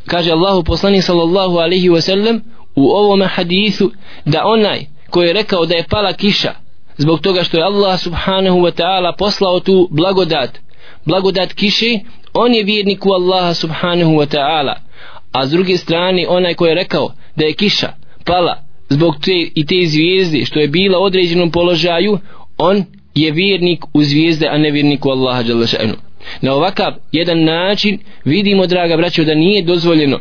kaže 0.06 0.32
Allahu 0.32 0.64
poslanik 0.64 1.02
sallallahu 1.02 1.56
alaihi 1.56 1.90
wa 1.90 2.00
sallam 2.00 2.40
u 2.74 2.90
ovom 2.90 3.22
hadisu 3.22 3.92
da 4.24 4.42
onaj 4.44 4.86
koji 5.10 5.26
je 5.26 5.32
rekao 5.32 5.66
da 5.66 5.74
je 5.74 5.86
pala 5.90 6.12
kiša 6.12 6.54
zbog 6.96 7.20
toga 7.20 7.44
što 7.44 7.56
je 7.56 7.64
Allah 7.64 8.00
subhanahu 8.00 8.58
wa 8.58 8.82
ta'ala 8.82 9.16
poslao 9.18 9.60
tu 9.60 9.88
blagodat 9.90 10.58
blagodat 11.04 11.52
kiše 11.52 11.98
on 12.34 12.54
je 12.54 12.64
vjernik 12.64 13.06
u 13.06 13.12
Allaha 13.12 13.54
subhanahu 13.54 14.12
wa 14.12 14.26
ta'ala 14.26 14.74
a 15.32 15.46
s 15.46 15.50
druge 15.50 15.76
strane 15.76 16.26
onaj 16.28 16.54
koji 16.54 16.68
je 16.68 16.74
rekao 16.74 17.12
da 17.36 17.44
je 17.44 17.52
kiša 17.52 17.92
pala 18.24 18.64
zbog 18.88 19.14
te 19.24 19.48
i 19.54 19.66
te 19.66 19.86
zvijezde 19.86 20.44
što 20.44 20.60
je 20.60 20.68
bila 20.68 20.98
u 20.98 21.02
određenom 21.02 21.50
položaju 21.50 22.18
on 22.58 22.84
je 23.14 23.30
vjernik 23.30 23.84
u 23.94 24.02
zvijezde 24.02 24.46
a 24.46 24.58
ne 24.58 24.70
vjernik 24.70 25.06
u 25.06 25.10
Allaha 25.10 25.42
na 26.40 26.54
ovakav 26.54 26.92
jedan 27.12 27.44
način 27.44 27.98
vidimo 28.24 28.66
draga 28.66 28.96
braćo 28.96 29.24
da 29.24 29.34
nije 29.34 29.62
dozvoljeno 29.62 30.18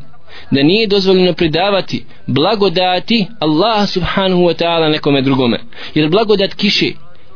da 0.51 0.63
nije 0.63 0.87
dozvoljeno 0.87 1.33
predavati 1.33 2.05
blagodati 2.27 3.27
Allaha 3.39 3.85
subhanahu 3.85 4.41
wa 4.41 4.63
ta'ala 4.63 4.91
nekome 4.91 5.21
drugome. 5.21 5.59
Jer 5.95 6.09
blagodat 6.09 6.53
kiše 6.53 6.91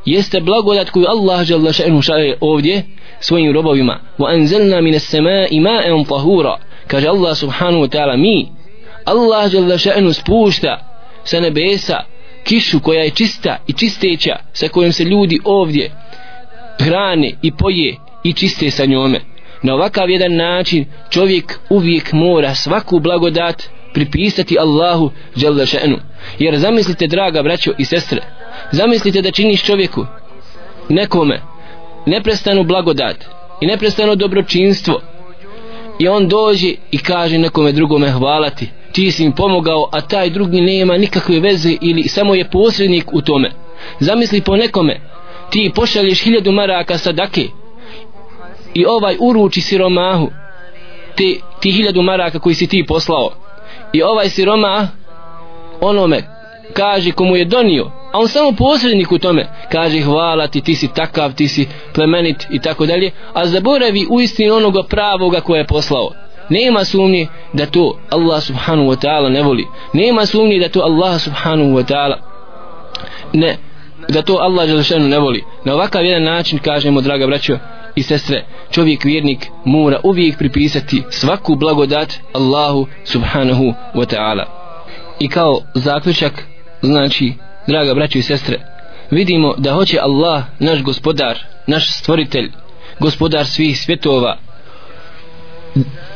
jeste 0.06 0.40
blagodat 0.40 0.90
koju 0.90 1.06
Allah 1.08 1.44
žele 1.44 1.74
šalje 2.02 2.38
ovdje 2.42 2.84
svojim 3.20 3.54
robovima. 3.54 4.00
Wa 4.18 4.34
anzelna 4.34 4.82
mine 4.82 5.00
sema 5.00 5.46
ima'en 5.52 6.08
tahura 6.08 6.58
kaže 6.88 7.08
Allah 7.08 7.38
subhanahu 7.38 7.84
wa 7.84 7.90
ta'ala 7.90 8.18
mi 8.18 8.48
Allah 9.06 9.52
žele 9.52 9.78
še'nu 9.78 10.14
spušta 10.14 10.80
sa 11.24 11.40
nebesa 11.40 12.04
kišu 12.44 12.80
koja 12.80 13.04
je 13.04 13.10
čista 13.10 13.58
i 13.68 13.74
čisteća 13.74 14.36
sa 14.54 14.68
kojom 14.68 14.92
se 14.92 15.04
ljudi 15.04 15.40
ovdje 15.44 15.92
hrane 16.80 17.32
i 17.42 17.52
poje 17.52 17.96
i 18.24 18.34
čiste 18.34 18.72
sa 18.72 18.86
njome. 18.86 19.20
Na 19.64 19.74
ovakav 19.74 20.10
jedan 20.10 20.36
način 20.36 20.86
čovjek 21.10 21.60
uvijek 21.70 22.14
mora 22.14 22.56
svaku 22.56 23.00
blagodat 23.00 23.64
pripisati 23.94 24.60
Allahu 24.60 25.12
žele 25.36 25.66
še'nu. 25.66 25.98
Jer 26.40 26.58
zamislite 26.58 27.08
draga 27.08 27.44
braćo 27.44 27.72
i 27.78 27.86
sestre 27.86 28.22
zamislite 28.72 29.22
da 29.22 29.32
činiš 29.32 29.64
čovjeku 29.64 30.06
nekome 30.90 31.42
neprestanu 32.06 32.64
blagodat 32.64 33.26
i 33.62 33.66
neprestano 33.66 34.16
dobročinstvo 34.16 35.02
i 36.00 36.08
on 36.08 36.28
dođe 36.28 36.74
i 36.92 36.98
kaže 36.98 37.38
nekome 37.38 37.72
drugome 37.72 38.12
hvala 38.12 38.50
ti 38.50 38.68
ti 38.96 39.12
si 39.12 39.24
im 39.24 39.32
pomogao 39.32 39.90
a 39.92 40.02
taj 40.02 40.30
drugi 40.30 40.62
nema 40.62 40.98
nikakve 40.98 41.40
veze 41.40 41.78
ili 41.82 42.04
samo 42.04 42.36
je 42.36 42.50
posrednik 42.50 43.14
u 43.14 43.22
tome. 43.22 43.52
Zamisli 44.00 44.42
po 44.42 44.56
nekome 44.56 45.00
ti 45.50 45.72
pošalješ 45.76 46.24
hiljadu 46.24 46.52
maraka 46.52 46.98
sadake 46.98 47.48
i 48.74 48.86
ovaj 48.86 49.16
uruči 49.20 49.62
siromahu 49.62 50.30
te, 51.16 51.36
ti 51.60 51.72
hiljadu 51.72 52.02
maraka 52.02 52.40
koji 52.40 52.56
si 52.56 52.68
ti 52.68 52.86
poslao. 52.88 53.32
I 53.94 54.04
ovaj 54.04 54.30
siromah 54.30 54.88
onome 55.82 56.24
kaže 56.74 57.12
komu 57.12 57.36
je 57.36 57.46
donio 57.46 57.92
a 58.16 58.20
on 58.20 58.28
samo 58.28 58.52
posrednik 58.52 59.12
u 59.12 59.20
tome. 59.20 59.48
Kaže 59.72 60.02
hvala 60.02 60.48
ti, 60.48 60.62
ti 60.62 60.76
si 60.76 60.88
takav, 60.88 61.34
ti 61.34 61.48
si 61.48 61.68
plemenit 61.94 62.48
i 62.52 62.60
tako 62.60 62.86
dalje. 62.86 63.12
A 63.34 63.48
zaboravi 63.48 64.08
u 64.10 64.22
istinu 64.22 64.56
onoga 64.56 64.84
pravoga 64.84 65.42
koje 65.42 65.60
je 65.60 65.68
poslao. 65.68 66.10
Nema 66.50 66.86
sumnje 66.86 67.28
da 67.54 67.66
to 67.66 67.98
Allah 68.10 68.44
subhanahu 68.44 68.90
wa 68.90 69.06
ta'ala 69.06 69.30
ne 69.30 69.42
voli. 69.42 69.66
Nema 69.94 70.26
sumnje 70.26 70.60
da 70.60 70.70
to 70.70 70.80
Allah 70.80 71.22
subhanahu 71.22 71.70
wa 71.70 71.94
ta'ala 71.94 72.16
ne 73.34 73.58
da 74.10 74.22
to 74.22 74.38
Allah 74.42 74.68
Đelešanu 74.68 75.08
ne 75.08 75.20
voli. 75.20 75.44
Na 75.64 75.74
ovakav 75.74 76.06
jedan 76.06 76.24
način 76.24 76.60
kažemo 76.60 77.02
draga 77.02 77.28
braćo 77.28 77.58
i 77.96 78.04
sestre 78.04 78.46
čovjek 78.72 79.04
vjernik 79.04 79.48
mora 79.66 80.00
uvijek 80.04 80.38
pripisati 80.38 81.04
svaku 81.10 81.56
blagodat 81.56 82.14
Allahu 82.34 82.88
subhanahu 83.04 83.64
wa 83.96 84.16
ta'ala. 84.16 84.44
I 85.20 85.30
kao 85.30 85.62
zaključak 85.74 86.55
znači 86.82 87.34
draga 87.68 87.94
braćo 87.94 88.18
i 88.18 88.22
sestre 88.22 88.60
vidimo 89.12 89.54
da 89.58 89.74
hoće 89.74 90.00
Allah 90.02 90.44
naš 90.60 90.84
gospodar 90.84 91.40
naš 91.68 91.98
stvoritelj 92.00 92.52
gospodar 93.00 93.46
svih 93.46 93.80
svjetova 93.80 94.38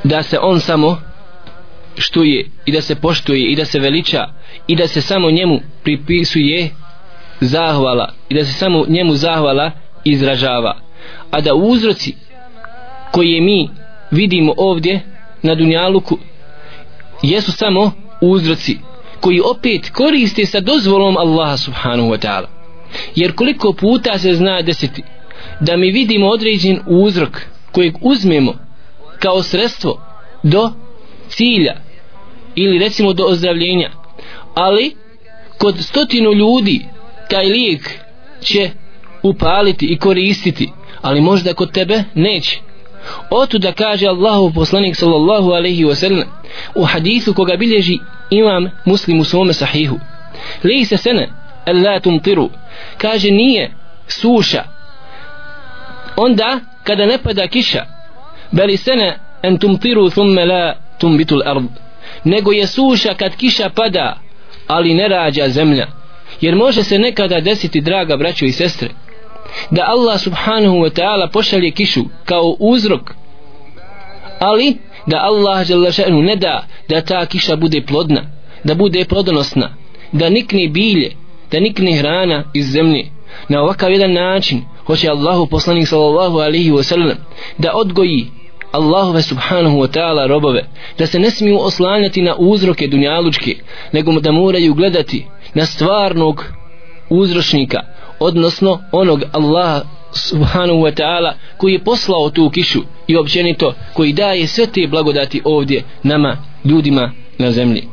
da 0.04 0.24
se 0.24 0.40
on 0.42 0.60
samo 0.60 1.02
štuje 1.98 2.50
i 2.66 2.72
da 2.72 2.82
se 2.82 2.96
poštuje 2.96 3.52
i 3.52 3.56
da 3.56 3.66
se 3.66 3.80
veliča 3.80 4.28
i 4.68 4.76
da 4.76 4.88
se 4.88 5.02
samo 5.02 5.32
njemu 5.32 5.60
pripisuje 5.84 6.70
zahvala 7.42 8.14
i 8.30 8.36
da 8.36 8.46
se 8.46 8.54
samo 8.54 8.86
njemu 8.88 9.16
zahvala 9.16 9.72
izražava. 10.04 10.78
A 11.32 11.42
da 11.42 11.54
uzroci 11.54 12.16
koje 13.12 13.42
mi 13.42 13.70
vidimo 14.12 14.54
ovdje 14.58 15.02
na 15.42 15.56
Dunjaluku 15.56 16.18
jesu 17.24 17.52
samo 17.52 17.92
uzroci 18.22 18.78
koji 19.22 19.42
opet 19.56 19.90
koriste 19.90 20.46
sa 20.46 20.60
dozvolom 20.60 21.18
Allaha 21.18 21.58
subhanahu 21.58 22.10
wa 22.10 22.18
ta'ala. 22.18 22.48
Jer 23.16 23.36
koliko 23.36 23.74
puta 23.74 24.18
se 24.18 24.34
zna 24.34 24.62
desiti 24.62 25.04
da 25.60 25.78
mi 25.78 25.92
vidimo 25.92 26.28
određen 26.28 26.80
uzrok 26.88 27.42
kojeg 27.72 27.94
uzmemo 28.02 28.54
kao 29.20 29.44
sredstvo 29.44 30.02
do 30.44 30.72
cilja 31.28 31.76
ili 32.56 32.80
recimo 32.80 33.14
do 33.14 33.26
ozdravljenja. 33.26 33.92
Ali 34.54 34.96
kod 35.58 35.76
stotinu 35.80 36.34
ljudi 36.34 36.86
taj 37.30 37.46
lijek 37.46 38.00
će 38.42 38.70
upaliti 39.24 39.86
i 39.86 39.98
koristiti 39.98 40.72
ali 41.02 41.22
možda 41.22 41.54
kod 41.54 41.72
tebe 41.72 42.04
neće. 42.16 42.60
Otu 43.30 43.58
da 43.60 43.72
kaže 43.72 44.08
Allahu 44.08 44.54
poslanik 44.54 44.96
sallallahu 44.96 45.52
alaihi 45.52 45.86
wa 45.86 45.96
sallam 45.96 46.28
u 46.76 46.84
hadisu 46.86 47.34
koga 47.34 47.58
bilježi 47.58 48.00
imam 48.30 48.70
muslim 48.86 49.20
u 49.20 49.24
svome 49.24 49.54
sahihu 49.54 50.00
Lej 50.64 50.86
se 50.86 50.98
sene 50.98 51.30
la 51.84 52.00
tumtiru. 52.00 52.50
Kaže 52.98 53.32
nije 53.32 53.72
suša. 54.08 54.64
Onda 56.16 56.60
kada 56.84 57.06
ne 57.06 57.18
pada 57.18 57.48
kiša 57.48 57.86
beli 58.52 58.78
sene 58.78 59.20
en 59.42 59.58
tumtiru 59.58 60.10
thumme 60.10 60.46
la 60.46 60.76
tumbitu 61.00 61.36
l'ard 61.36 61.68
nego 62.24 62.52
je 62.52 62.68
suša 62.68 63.14
kad 63.14 63.36
kiša 63.36 63.70
pada 63.70 64.18
ali 64.68 64.94
ne 64.94 65.08
rađa 65.08 65.50
zemlja. 65.50 65.88
Jer 66.42 66.56
može 66.56 66.84
se 66.84 67.00
nekada 67.00 67.40
desiti 67.40 67.82
draga 67.82 68.18
braćo 68.18 68.46
i 68.46 68.52
sestre 68.52 68.90
da 69.72 69.84
Allah 69.88 70.20
subhanahu 70.20 70.76
wa 70.76 70.90
ta'ala 70.90 71.32
pošalje 71.32 71.72
kišu 71.72 72.02
kao 72.26 72.56
uzrok 72.60 73.12
ali 74.40 74.78
da 75.08 75.18
Allah 75.18 75.66
želešenu 75.66 76.22
ne 76.22 76.36
da 76.36 76.66
da 76.90 77.02
ta 77.02 77.26
kiša 77.26 77.56
bude 77.56 77.82
plodna 77.82 78.22
da 78.64 78.76
bude 78.76 79.06
plodonosna 79.06 79.74
da 80.12 80.30
nikne 80.30 80.68
bilje 80.68 81.12
da 81.52 81.60
nikne 81.60 81.98
hrana 81.98 82.44
iz 82.54 82.66
zemlje. 82.72 83.06
Na 83.50 83.62
ovakav 83.62 83.92
jedan 83.92 84.14
način 84.14 84.62
hoće 84.86 85.10
Allahu 85.10 85.48
poslanik 85.48 85.88
sallallahu 85.88 86.38
alaihi 86.38 86.72
wa 86.72 86.84
sallam 86.84 87.18
da 87.58 87.72
odgoji 87.74 88.28
Allahove 88.72 89.22
subhanahu 89.22 89.78
wa 89.78 89.88
ta'ala 89.88 90.28
robove 90.28 90.66
da 90.98 91.08
se 91.08 91.20
ne 91.20 91.32
smiju 91.32 91.58
oslanjati 91.62 92.22
na 92.22 92.36
uzroke 92.38 92.88
dunjalučke 92.88 93.56
nego 93.92 94.20
da 94.20 94.32
moraju 94.32 94.74
gledati 94.74 95.26
na 95.54 95.66
stvarnog 95.66 96.46
uzročnika 97.10 97.80
odnosno 98.20 98.80
onog 98.92 99.24
Allaha 99.32 99.82
subhanahu 100.12 100.80
wa 100.80 100.92
ta'ala 100.92 101.34
koji 101.58 101.74
je 101.74 101.84
poslao 101.84 102.30
tu 102.30 102.50
kišu 102.50 102.80
i 103.08 103.16
općenito 103.16 103.74
koji 103.94 104.14
daje 104.14 104.48
sve 104.48 104.68
te 104.68 104.88
blagodati 104.88 105.42
ovdje 105.46 105.84
nama 106.04 106.38
ljudima 106.66 107.12
na 107.38 107.52
zemlji. 107.52 107.84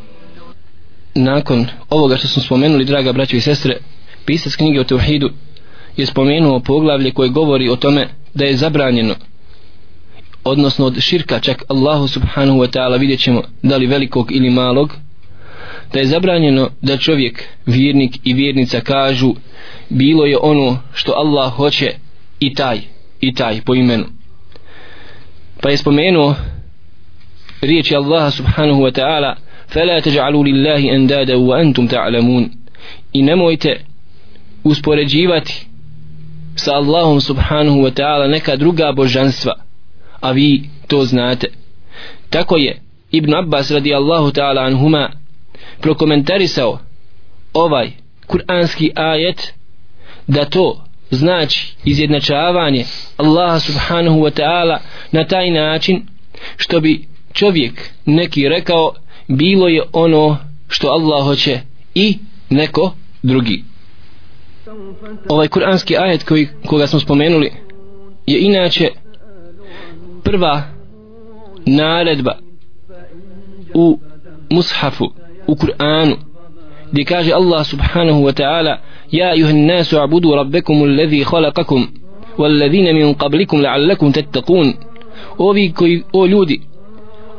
Nakon 1.14 1.66
ovoga 1.90 2.16
što 2.16 2.28
smo 2.28 2.42
spomenuli 2.42 2.84
draga 2.84 3.12
braćo 3.12 3.36
i 3.36 3.40
sestre 3.40 3.76
pisac 4.24 4.54
knjige 4.54 4.80
o 4.80 4.84
Teuhidu 4.84 5.30
je 5.96 6.06
spomenuo 6.06 6.60
poglavlje 6.60 7.10
koje 7.10 7.28
govori 7.28 7.68
o 7.68 7.76
tome 7.76 8.08
da 8.34 8.44
je 8.44 8.56
zabranjeno 8.56 9.14
odnosno 10.44 10.86
od 10.86 11.00
širka 11.00 11.40
čak 11.40 11.64
Allahu 11.68 12.08
subhanahu 12.08 12.58
wa 12.58 12.78
ta'ala 12.78 13.00
vidjet 13.00 13.20
ćemo 13.20 13.42
da 13.62 13.76
li 13.76 13.86
velikog 13.86 14.32
ili 14.32 14.50
malog 14.50 14.92
da 15.93 15.99
je 15.99 16.05
zabranjeno 16.05 16.69
da 16.81 16.97
čovjek 16.97 17.43
vjernik 17.65 18.19
i 18.23 18.33
vjernica 18.33 18.79
kažu 18.79 19.33
bilo 19.89 20.25
je 20.25 20.37
ono 20.41 20.79
što 20.93 21.13
Allah 21.15 21.53
hoće 21.53 21.91
i 22.39 22.53
taj 22.53 22.79
i 23.21 23.33
taj 23.33 23.61
po 23.61 23.75
imenu 23.75 24.05
pa 25.61 25.69
je 25.69 25.77
spomenuo 25.77 26.35
riječi 27.61 27.95
Allaha 27.95 28.31
subhanahu 28.31 28.81
wa 28.81 28.91
ta'ala 28.91 29.35
فلا 29.71 29.99
تجعلوا 29.99 30.43
لله 30.43 30.95
اندادا 30.95 31.35
وانتم 31.35 31.87
تعلمون 31.87 32.49
i 33.13 33.21
nemojte 33.21 33.79
uspoređivati 34.63 35.65
sa 36.55 36.71
Allahom 36.73 37.21
subhanahu 37.21 37.81
wa 37.81 37.91
ta'ala 37.91 38.27
neka 38.27 38.55
druga 38.55 38.91
božanstva 38.91 39.53
a 40.21 40.31
vi 40.31 40.69
to 40.87 41.05
znate 41.05 41.47
tako 42.29 42.57
je 42.57 42.79
Ibn 43.11 43.33
Abbas 43.33 43.71
radijallahu 43.71 44.31
ta'ala 44.31 44.65
anhuma 44.65 45.09
prokomentarisao 45.80 46.78
ovaj 47.54 47.90
kuranski 48.26 48.92
ajet 48.94 49.52
da 50.26 50.44
to 50.44 50.84
znači 51.10 51.74
izjednačavanje 51.84 52.84
Allaha 53.16 53.60
subhanahu 53.60 54.20
wa 54.20 54.40
ta'ala 54.40 54.78
na 55.12 55.26
taj 55.26 55.50
način 55.50 56.06
što 56.56 56.80
bi 56.80 57.04
čovjek 57.32 57.90
neki 58.06 58.48
rekao 58.48 58.94
bilo 59.28 59.68
je 59.68 59.82
ono 59.92 60.36
što 60.68 60.88
Allah 60.88 61.24
hoće 61.24 61.60
i 61.94 62.18
neko 62.50 62.92
drugi. 63.22 63.64
Ovaj 65.28 65.48
kuranski 65.48 65.96
ajet 65.96 66.22
koji, 66.22 66.48
koga 66.66 66.86
smo 66.86 67.00
spomenuli 67.00 67.52
je 68.26 68.40
inače 68.40 68.88
prva 70.24 70.62
naredba 71.66 72.38
u 73.74 73.98
mushafu 74.50 75.10
u 75.48 75.54
Kur'anu 75.56 76.16
gdje 76.92 77.04
kaže 77.04 77.32
Allah 77.32 77.66
subhanahu 77.66 78.20
wa 78.26 78.32
ta'ala 78.32 78.78
Ja 79.10 79.34
juhan 79.34 79.66
nasu 79.66 80.00
abudu 80.00 80.34
rabbekum 80.34 80.82
alladhi 80.82 81.24
khalaqakum 81.24 81.88
wallazina 82.38 82.92
min 82.92 83.14
qablikum 83.14 83.60
la'allakum 83.60 84.12
tattaqun. 84.12 84.74
Ovi 85.38 85.72
koji, 85.72 86.02
o 86.12 86.26
ljudi 86.26 86.60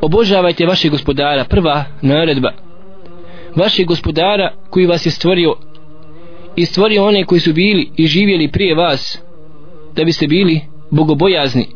obožavajte 0.00 0.66
vaše 0.66 0.88
gospodara 0.88 1.44
prva 1.44 1.84
naredba. 2.02 2.52
Vaše 3.56 3.84
gospodara 3.84 4.52
koji 4.70 4.86
vas 4.86 5.06
je 5.06 5.10
stvorio 5.10 5.54
i 6.56 6.64
stvorio 6.64 7.04
one 7.04 7.24
koji 7.24 7.40
su 7.40 7.52
bili 7.52 7.90
i 7.96 8.06
živjeli 8.06 8.48
prije 8.48 8.74
vas 8.74 9.22
da 9.96 10.04
biste 10.04 10.26
bili 10.26 10.60
bogobojazni. 10.90 11.66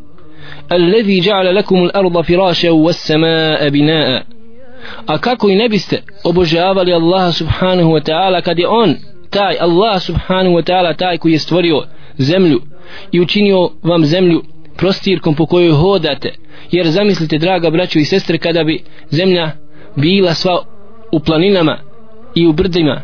Allazi 0.68 1.20
ja'ala 1.20 1.54
lakum 1.54 1.78
al-ardha 1.82 2.22
firasha 2.22 2.68
was-samaa'a 2.68 3.70
binaa 3.70 4.20
a 5.06 5.18
kako 5.18 5.48
i 5.48 5.56
ne 5.56 5.68
biste 5.68 6.02
obožavali 6.24 6.92
Allaha 6.92 7.32
subhanahu 7.32 7.90
wa 7.90 8.02
ta'ala 8.10 8.42
kad 8.42 8.58
je 8.58 8.68
on 8.68 8.94
taj 9.30 9.56
Allah 9.60 10.00
subhanahu 10.00 10.56
wa 10.56 10.62
ta'ala 10.62 10.96
taj 10.96 11.18
koji 11.18 11.32
je 11.32 11.38
stvorio 11.38 11.82
zemlju 12.18 12.60
i 13.12 13.20
učinio 13.20 13.70
vam 13.82 14.04
zemlju 14.04 14.42
prostirkom 14.76 15.34
po 15.34 15.46
kojoj 15.46 15.72
hodate? 15.72 16.34
Jer 16.70 16.90
zamislite 16.90 17.38
draga 17.38 17.70
braćo 17.70 17.98
i 17.98 18.04
sestre 18.04 18.38
kada 18.38 18.64
bi 18.64 18.82
zemlja 19.10 19.50
bila 19.96 20.34
sva 20.34 20.62
u 21.12 21.20
planinama 21.20 21.78
i 22.34 22.46
u 22.46 22.52
brdima 22.52 23.02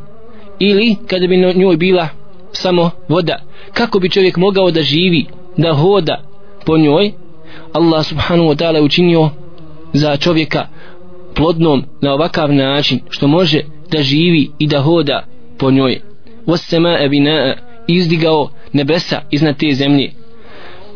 ili 0.59 0.97
kada 1.07 1.27
bi 1.27 1.37
na 1.37 1.53
njoj 1.53 1.77
bila 1.77 2.09
samo 2.53 2.91
voda 3.09 3.43
kako 3.73 3.99
bi 3.99 4.11
čovjek 4.11 4.37
mogao 4.37 4.71
da 4.71 4.83
živi 4.83 5.27
da 5.57 5.75
hoda 5.75 6.23
po 6.67 6.79
njoj? 6.79 7.13
Allah 7.73 8.05
subhanahu 8.05 8.49
wa 8.49 8.57
ta'ala 8.57 8.85
učinio 8.85 9.31
za 9.93 10.17
čovjeka 10.17 10.67
plodnom 11.39 11.85
na 12.03 12.13
ovakav 12.15 12.53
način 12.53 13.01
što 13.11 13.27
može 13.27 13.61
da 13.93 14.03
živi 14.03 14.51
i 14.59 14.67
da 14.67 14.81
hoda 14.81 15.25
po 15.59 15.71
njoj. 15.71 16.01
Wasema 16.47 17.09
bina 17.09 17.55
izdigao 17.89 18.51
nebesa 18.73 19.21
iznad 19.31 19.57
te 19.57 19.73
zemlje. 19.73 20.11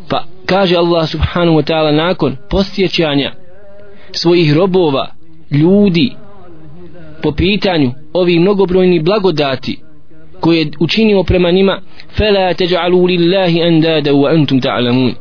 Pa 0.08 0.24
kaže 0.46 0.76
Allah 0.76 1.08
subhanahu 1.08 1.58
wa 1.58 1.72
ta'ala 1.72 1.96
nakon 1.96 2.36
postjećanja 2.50 3.32
svojih 4.12 4.56
robova 4.56 5.14
ljudi 5.50 6.12
po 7.22 7.32
pitanju 7.32 7.92
ovih 8.12 8.40
mnogobrojni 8.40 9.00
blagodati 9.00 9.78
koje 10.40 10.58
je 10.58 10.70
učinio 10.80 11.22
prema 11.22 11.50
njima 11.50 11.80
fela 12.16 12.54
teđa'alu 12.54 13.06
lillahi 13.06 13.62
andada 13.62 14.12
wa 14.12 14.34
antum 14.34 14.60
ta'lamun. 14.60 15.12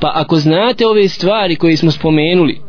Pa 0.00 0.12
ako 0.14 0.36
znate 0.36 0.86
ove 0.86 1.08
stvari 1.08 1.56
koje 1.56 1.76
smo 1.76 1.90
spomenuli 1.90 2.60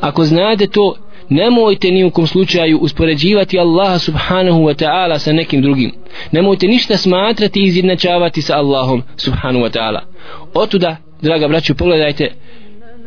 ako 0.00 0.24
znate 0.24 0.66
to 0.66 0.94
nemojte 1.28 1.90
ni 1.90 2.04
u 2.04 2.10
kom 2.10 2.26
slučaju 2.26 2.78
uspoređivati 2.78 3.58
Allaha 3.58 3.98
subhanahu 3.98 4.60
wa 4.60 4.84
ta'ala 4.84 5.18
sa 5.18 5.32
nekim 5.32 5.62
drugim. 5.62 5.92
Nemojte 6.32 6.66
ništa 6.66 6.96
smatrati 6.96 7.60
i 7.60 7.64
izjednačavati 7.64 8.42
sa 8.42 8.56
Allahom 8.56 9.02
subhanahu 9.16 9.64
wa 9.64 9.78
ta'ala. 9.78 10.00
Otuda 10.54 10.96
draga 11.22 11.48
braću 11.48 11.74
pogledajte 11.74 12.32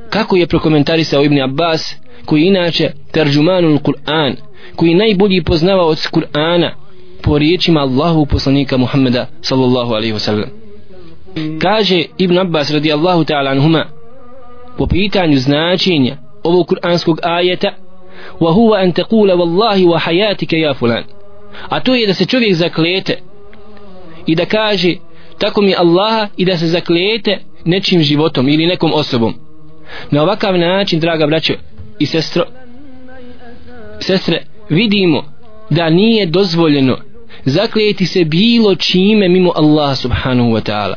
kako 0.09 0.35
je 0.35 0.47
prokomentarisao 0.47 1.23
Ibn 1.23 1.41
Abbas 1.41 1.95
koji 2.25 2.43
inače 2.43 2.91
terđumanul 3.11 3.79
Kur'an 3.79 4.35
koji 4.75 4.93
najbolji 4.93 5.43
poznava 5.43 5.85
od 5.85 5.97
Kur'ana 5.97 6.69
po 7.21 7.37
riječima 7.37 7.79
Allahu 7.79 8.25
poslanika 8.25 8.77
Muhammeda 8.77 9.27
sallallahu 9.41 9.93
alaihi 9.93 10.13
wasallam 10.13 10.47
kaže 11.61 12.03
Ibn 12.17 12.37
Abbas 12.37 12.71
radijallahu 12.71 13.23
ta'ala 13.23 13.51
anhuma 13.51 13.85
po 14.77 14.87
pitanju 14.87 15.37
značenja 15.37 16.17
ovog 16.43 16.67
kur'anskog 16.67 17.19
ajeta 17.23 17.71
wa 18.39 18.51
huwa 18.51 18.79
an 18.79 18.91
taqula 18.91 19.35
wallahi 19.35 19.85
wa 19.85 19.99
hayatika 19.99 20.57
ya 20.57 20.73
fulan. 20.73 21.03
A 21.69 21.79
to 21.79 21.95
je 21.95 22.07
da 22.07 22.13
se 22.13 22.25
čovjek 22.25 22.53
zaklete 22.53 23.17
i 24.25 24.35
da 24.35 24.45
kaže 24.45 24.95
tako 25.37 25.61
mi 25.61 25.75
Allaha 25.75 26.27
i 26.37 26.45
da 26.45 26.57
se 26.57 26.67
zaklete 26.67 27.39
nečim 27.65 28.01
životom 28.01 28.49
ili 28.49 28.67
nekom 28.67 28.91
osobom. 28.93 29.33
Na 30.11 30.23
ovakav 30.23 30.57
način 30.57 30.99
draga 30.99 31.27
braćo 31.27 31.53
i 31.99 32.05
sestro 32.05 32.45
sestre 33.99 34.43
vidimo 34.69 35.23
da 35.69 35.89
nije 35.89 36.25
dozvoljeno 36.25 36.97
zaklijeti 37.45 38.05
se 38.05 38.23
bilo 38.23 38.75
čime 38.75 39.29
mimo 39.29 39.51
Allah 39.55 39.97
subhanahu 39.97 40.49
wa 40.49 40.71
ta'ala. 40.71 40.95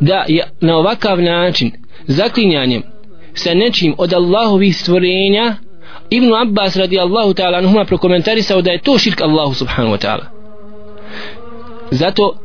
Da 0.00 0.24
je 0.28 0.48
na 0.60 0.76
ovakav 0.76 1.22
način 1.22 1.72
zaklinjanjem 2.06 2.82
sa 3.34 3.54
nečim 3.54 3.94
od 3.98 4.12
Allahovih 4.12 4.76
stvorenja 4.76 5.56
Ibn 6.10 6.34
Abbas 6.34 6.76
radi 6.76 6.98
Allahu 6.98 7.34
ta'ala 7.34 7.60
nuhuma 7.60 7.84
prokomentarisao 7.84 8.62
da 8.62 8.70
je 8.70 8.82
to 8.82 8.98
širk 8.98 9.20
Allahu 9.20 9.54
subhanahu 9.54 9.94
wa 9.94 10.06
ta'ala. 10.06 10.24
Zato 11.90 12.38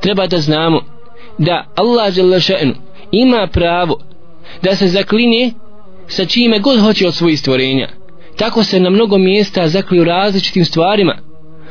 treba 0.00 0.26
da 0.26 0.38
znamo 0.38 0.80
da 1.38 1.66
Allah 1.76 2.12
žele 2.12 2.40
še'nu 2.40 2.74
ima 3.12 3.46
pravo 3.52 4.00
da 4.62 4.76
se 4.76 4.88
zaklinje 4.88 5.50
sa 6.06 6.24
čime 6.24 6.58
god 6.58 6.80
hoće 6.80 7.06
od 7.06 7.14
svojih 7.14 7.40
stvorenja. 7.40 7.88
Tako 8.36 8.64
se 8.64 8.80
na 8.80 8.90
mnogo 8.90 9.18
mjesta 9.18 9.68
zakliju 9.68 10.04
različitim 10.04 10.64
stvarima 10.64 11.18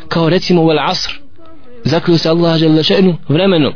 kao 0.08 0.30
recimo 0.30 0.64
u 0.64 0.68
al-asr 0.68 1.12
zakliju 1.84 2.18
se 2.18 2.30
Allah 2.30 2.58
žele 2.58 2.84
še'nu 2.84 3.16
vremenom. 3.28 3.74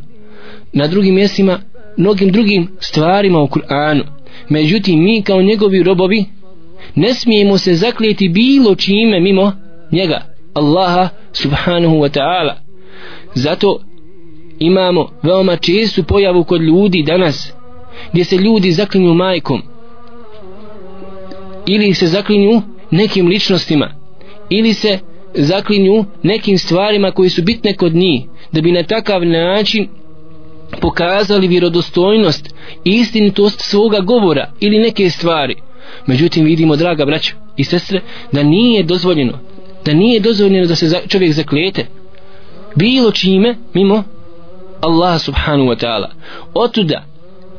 Na 0.74 0.88
drugim 0.88 1.16
mjestima 1.16 1.60
mnogim 1.98 2.32
drugim 2.32 2.70
stvarima 2.80 3.40
u 3.40 3.48
Kur'anu. 3.48 4.04
Međutim 4.50 5.04
mi 5.04 5.22
kao 5.22 5.42
njegovi 5.42 5.84
robovi 5.84 6.26
ne 6.96 7.14
smijemo 7.14 7.58
se 7.58 7.76
zaklijeti 7.76 8.30
bilo 8.30 8.76
čime 8.76 9.20
mimo 9.20 9.54
njega 9.92 10.22
Allaha 10.54 11.10
subhanahu 11.34 11.96
wa 11.96 12.10
ta'ala. 12.10 12.54
Zato 13.34 13.80
imamo 14.60 15.10
veoma 15.24 15.56
čestu 15.56 16.04
pojavu 16.04 16.44
kod 16.44 16.62
ljudi 16.62 17.04
danas 17.04 17.54
gdje 18.12 18.24
se 18.24 18.38
ljudi 18.38 18.72
zaklinju 18.72 19.14
majkom 19.14 19.62
ili 21.66 21.94
se 21.94 22.08
zaklinju 22.08 22.62
nekim 22.92 23.28
ličnostima 23.28 23.90
ili 24.50 24.74
se 24.74 25.00
zaklinju 25.34 26.06
nekim 26.24 26.58
stvarima 26.58 27.12
koji 27.12 27.30
su 27.30 27.42
bitne 27.44 27.76
kod 27.76 27.96
njih 27.96 28.22
da 28.52 28.62
bi 28.62 28.72
na 28.72 28.84
takav 28.84 29.26
način 29.26 29.88
pokazali 30.82 31.48
vjerodostojnost 31.48 32.56
i 32.86 32.90
istinitost 32.90 33.60
svoga 33.62 34.00
govora 34.00 34.52
ili 34.60 34.80
neke 34.80 35.10
stvari 35.10 35.56
međutim 36.06 36.46
vidimo 36.46 36.76
draga 36.76 37.06
braćo 37.06 37.36
i 37.58 37.64
sestre 37.64 38.02
da 38.32 38.44
nije 38.44 38.84
dozvoljeno 38.84 39.40
da 39.86 39.94
nije 39.94 40.20
dozvoljeno 40.20 40.68
da 40.68 40.76
se 40.76 41.02
čovjek 41.08 41.34
zaklijete 41.34 41.86
bilo 42.76 43.12
čime 43.12 43.56
mimo 43.74 44.04
Allah 44.82 45.22
subhanahu 45.22 45.70
wa 45.70 45.76
ta'ala. 45.76 46.10
Otuda 46.54 47.04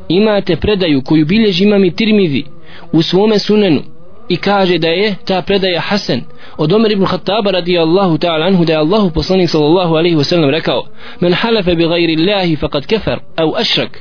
imate 0.08 0.56
predaju 0.56 1.02
koju 1.02 1.26
bilježi 1.26 1.64
imam 1.64 1.84
i 1.84 1.94
tirmizi 1.96 2.44
u 2.92 3.02
svome 3.02 3.38
sunenu 3.38 3.82
i 4.28 4.36
kaže 4.36 4.78
da 4.78 4.88
je 4.88 5.14
ta 5.24 5.42
predaja 5.42 5.80
Hasan 5.80 6.20
od 6.56 6.72
Omer 6.72 6.92
ibn 6.92 7.04
Khattaba 7.06 7.50
radijallahu 7.50 8.18
ta'ala 8.18 8.46
anhu 8.46 8.64
da 8.64 8.72
je 8.72 8.78
Allahu 8.78 9.10
poslanik 9.10 9.50
sallallahu 9.50 9.94
alaihi 9.94 10.16
wa 10.16 10.24
sallam 10.24 10.50
rekao 10.50 10.84
men 11.20 11.32
halafe 11.32 11.74
bi 11.74 11.88
gajri 11.88 12.16
Allahi 12.16 12.56
faqad 12.56 12.86
kefer 12.86 13.18
au 13.36 13.54
ašrak. 13.56 13.98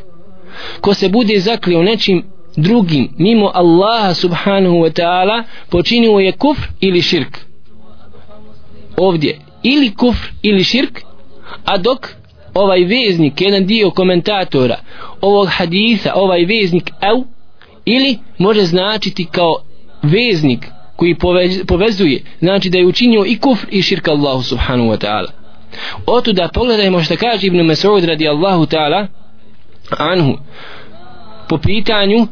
Ko 0.81 0.93
se 0.93 1.09
bude 1.09 1.39
zaklio 1.39 1.83
nečim 1.83 2.23
drugim 2.55 3.09
mimo 3.17 3.51
Allaha 3.53 4.13
subhanahu 4.13 4.75
wa 4.75 4.91
ta'ala 5.01 5.43
počinio 5.69 6.19
je 6.19 6.31
kufr 6.31 6.67
ili 6.79 7.01
širk? 7.01 7.37
Ovdje 8.97 9.39
ili 9.63 9.95
kufr 9.95 10.27
ili 10.41 10.63
širk 10.63 11.01
a 11.65 11.77
dok 11.77 12.07
ovaj 12.53 12.83
veznik 12.83 13.41
jedan 13.41 13.65
dio 13.65 13.91
komentatora 13.91 14.75
ovog 15.21 15.47
hadisa 15.51 16.11
ovaj 16.15 16.45
veznik 16.45 16.91
au 16.99 17.23
ili 17.85 18.17
može 18.37 18.65
značiti 18.65 19.25
kao 19.25 19.55
veznik 20.03 20.67
koji 20.95 21.15
povezuje 21.67 22.23
znači 22.39 22.69
da 22.69 22.77
je 22.77 22.85
učinio 22.85 23.25
i 23.27 23.37
kufr 23.37 23.67
i 23.69 23.81
širk 23.81 24.07
Allahu 24.07 24.43
subhanahu 24.43 24.89
wa 24.89 24.97
ta'ala. 25.05 25.27
Oto 26.05 26.33
da 26.33 26.49
pogledajmo 26.53 27.03
što 27.03 27.15
kaže 27.15 27.47
Ibn 27.47 27.57
Mas'ud 27.57 28.05
radi 28.05 28.27
Allahu 28.27 28.65
ta'ala 28.65 29.07
anhu 29.97 30.37
po 31.49 31.57
pitanju 31.57 32.27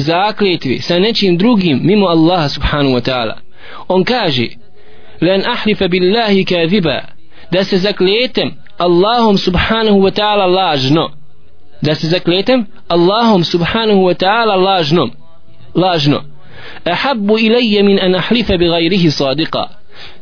zakletvi 0.00 0.80
sa 0.80 0.98
nečim 0.98 1.36
drugim 1.36 1.80
mimo 1.82 2.06
Allaha 2.06 2.48
subhanahu 2.48 2.94
wa 2.94 3.00
ta'ala. 3.00 3.36
On 3.88 4.04
kaže 4.04 4.48
len 5.20 5.44
ahlifa 5.46 5.88
billahi 5.88 6.44
kadhiba 6.44 7.00
da 7.52 7.64
se 7.64 7.76
zakletem 7.78 8.52
Allahom 8.78 9.38
subhanahu 9.38 10.00
wa 10.00 10.10
ta'ala 10.10 10.46
lažno. 10.46 11.10
Da 11.82 11.94
se 11.94 12.06
zakletem 12.06 12.66
Allahom 12.88 13.44
subhanahu 13.44 14.00
wa 14.08 14.14
ta'ala 14.14 14.56
lažno. 14.56 15.10
Lažno. 15.74 16.24
Ahabbu 16.84 17.38
ilayya 17.38 17.82
min 17.84 17.98
an 17.98 18.14
ahlifa 18.14 18.56
bi 18.58 18.66
gajrihi 18.68 19.10
sadiqa. 19.10 19.68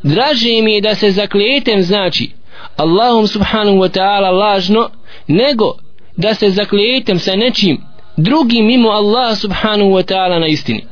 Draže 0.02 0.62
mi 0.62 0.72
je 0.74 0.80
da 0.80 0.94
se 0.94 1.10
zakletem 1.10 1.82
znači 1.82 2.30
Allahom 2.76 3.26
subhanahu 3.26 3.78
wa 3.78 3.88
ta'ala 3.88 4.30
lažno 4.30 4.90
nego 5.28 5.74
da 6.16 6.34
se 6.34 6.50
zakletem 6.50 7.18
sa 7.18 7.36
nečim 7.36 7.78
drugi 8.18 8.62
mimo 8.62 8.90
Allaha 8.90 9.36
subhanahu 9.36 9.90
wa 9.90 10.02
ta'ala 10.02 10.38
na 10.38 10.46
istini. 10.46 10.84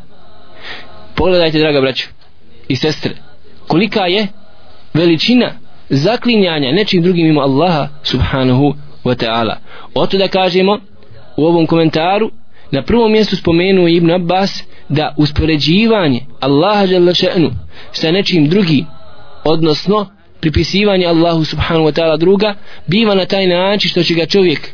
Pogledajte 1.15 1.59
draga 1.59 1.81
braćo 1.81 2.09
i 2.69 2.77
sestre 2.77 3.13
kolika 3.67 4.07
je 4.07 4.27
veličina 4.95 5.53
zaklinjanja 5.89 6.73
nečim 6.73 7.03
drugim 7.03 7.27
mimo 7.27 7.41
Allaha 7.41 7.89
subhanahu 8.03 8.75
wa 9.05 9.15
ta'ala. 9.25 9.57
Oto 9.95 10.19
da 10.19 10.29
kažemo 10.29 10.79
u 11.37 11.45
ovom 11.45 11.67
komentaru 11.67 12.31
na 12.71 12.83
prvom 12.83 13.13
mjestu 13.13 13.37
spomenuo 13.37 13.89
Ibn 13.89 14.11
Abbas 14.11 14.63
da 14.89 15.15
uspoređivanje 15.17 16.21
Allaha 16.41 16.87
žele 16.87 17.13
še'nu 17.13 17.51
sa 17.93 18.11
nečim 18.11 18.49
drugim 18.49 18.87
odnosno 19.45 20.07
pripisivanje 20.41 21.07
Allahu 21.07 21.45
subhanahu 21.45 21.87
wa 21.87 21.93
ta'ala 21.93 22.19
druga 22.19 22.55
biva 22.87 23.15
na 23.15 23.27
taj 23.27 23.47
način 23.47 23.91
što 23.91 24.03
će 24.03 24.15
ga 24.15 24.27
čovjek 24.27 24.71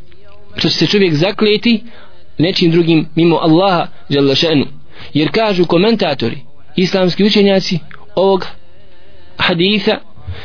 što 0.56 0.68
će 0.68 0.74
se 0.74 0.86
čovjek 0.86 1.14
zakleti 1.14 1.82
nečim 2.38 2.70
drugim 2.70 3.08
mimo 3.14 3.36
Allaha 3.36 3.86
žele 4.10 4.34
še'nu. 4.34 4.66
Jer 5.14 5.30
kažu 5.32 5.64
komentatori 5.64 6.38
islamski 6.76 7.24
učenjaci 7.24 7.78
ovog 8.14 8.46
haditha 9.36 9.98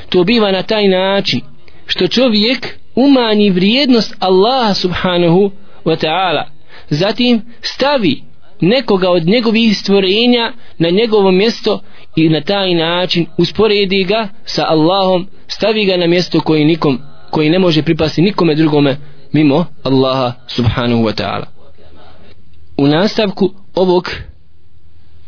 to 0.10 0.23
biva 0.23 0.52
na 0.52 0.63
taj 0.63 0.88
način 0.88 1.41
što 1.86 2.08
čovjek 2.08 2.78
umanji 2.95 3.50
vrijednost 3.50 4.15
Allaha 4.19 4.73
subhanahu 4.73 5.52
wa 5.86 6.06
ta'ala 6.06 6.43
zatim 6.89 7.41
stavi 7.62 8.23
nekoga 8.62 9.10
od 9.10 9.26
njegovih 9.26 9.78
stvorenja 9.78 10.54
na 10.78 10.89
njegovo 10.89 11.32
mjesto 11.32 11.82
i 12.15 12.30
na 12.30 12.41
taj 12.41 12.73
način 12.73 13.26
usporedi 13.38 14.04
ga 14.04 14.28
sa 14.45 14.65
Allahom 14.67 15.28
stavi 15.47 15.86
ga 15.86 15.97
na 15.97 16.08
mjesto 16.08 16.41
koji 16.41 16.65
nikom 16.65 17.00
koji 17.32 17.50
ne 17.50 17.60
može 17.60 17.82
pripasti 17.82 18.21
nikome 18.21 18.56
drugome 18.56 18.97
mimo 19.32 19.65
Allaha 19.84 20.34
subhanahu 20.47 21.04
wa 21.04 21.23
ta'ala 21.23 21.57
u 22.78 22.88
nastavku 22.88 23.54
ovog 23.76 24.12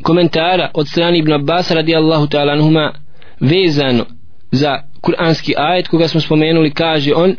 komentara 0.01 0.71
od 0.73 0.87
strani 0.87 1.19
Ibn 1.19 1.33
Abbas 1.33 1.71
radijallahu 1.71 2.27
ta'ala 2.27 2.51
anhuma 2.53 2.93
vezano 3.39 4.05
za 4.51 4.83
kuranski 5.01 5.53
ajet 5.57 5.87
koga 5.87 6.07
smo 6.07 6.21
spomenuli 6.21 6.71
kaže 6.71 7.13
on 7.15 7.35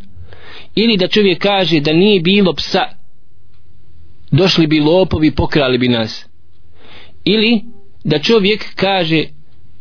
ili 0.75 0.97
da 0.97 1.09
čovjek 1.09 1.39
kaže 1.39 1.81
da 1.81 1.93
nije 1.93 2.21
bilo 2.21 2.53
psa 2.53 2.81
došli 4.31 4.67
bi 4.67 4.81
lopovi 4.81 5.31
pokrali 5.31 5.79
bi 5.79 5.89
nas. 5.89 6.27
Ili 7.25 7.63
da 8.05 8.19
čovjek 8.19 8.75
kaže 8.75 9.25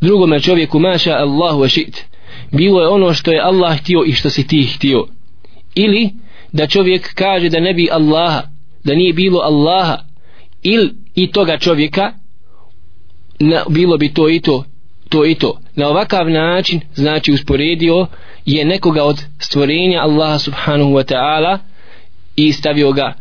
drugome 0.01 0.39
čovjeku 0.39 0.79
maša 0.79 1.11
Allahu 1.11 1.63
ašit 1.63 2.05
bilo 2.51 2.81
je 2.81 2.87
ono 2.87 3.13
što 3.13 3.31
je 3.31 3.41
Allah 3.41 3.79
htio 3.79 4.03
i 4.05 4.13
što 4.13 4.29
si 4.29 4.47
ti 4.47 4.63
htio. 4.63 5.07
Ili 5.75 6.09
da 6.51 6.67
čovjek 6.67 7.13
kaže 7.13 7.49
da 7.49 7.59
ne 7.59 7.73
bi 7.73 7.89
Allaha 7.91 8.41
da 8.83 8.95
nije 8.95 9.13
bilo 9.13 9.39
Allaha 9.39 9.97
il 10.63 10.93
i 11.15 11.31
toga 11.31 11.57
čovjeka 11.57 12.13
na, 13.39 13.63
bilo 13.69 13.97
bi 13.97 14.13
to 14.13 14.29
i 14.29 14.39
to 14.39 14.63
to 15.09 15.25
i 15.25 15.35
to. 15.35 15.59
Na 15.75 15.87
ovakav 15.87 16.29
način 16.29 16.79
znači 16.93 17.31
usporedio 17.31 18.07
je 18.45 18.65
nekoga 18.65 19.03
od 19.03 19.23
stvorenja 19.39 20.01
Allaha 20.01 20.39
subhanahu 20.39 20.91
wa 20.91 21.13
ta'ala 21.13 21.57
i 22.35 22.51
stavio 22.53 22.91
ga 22.91 23.13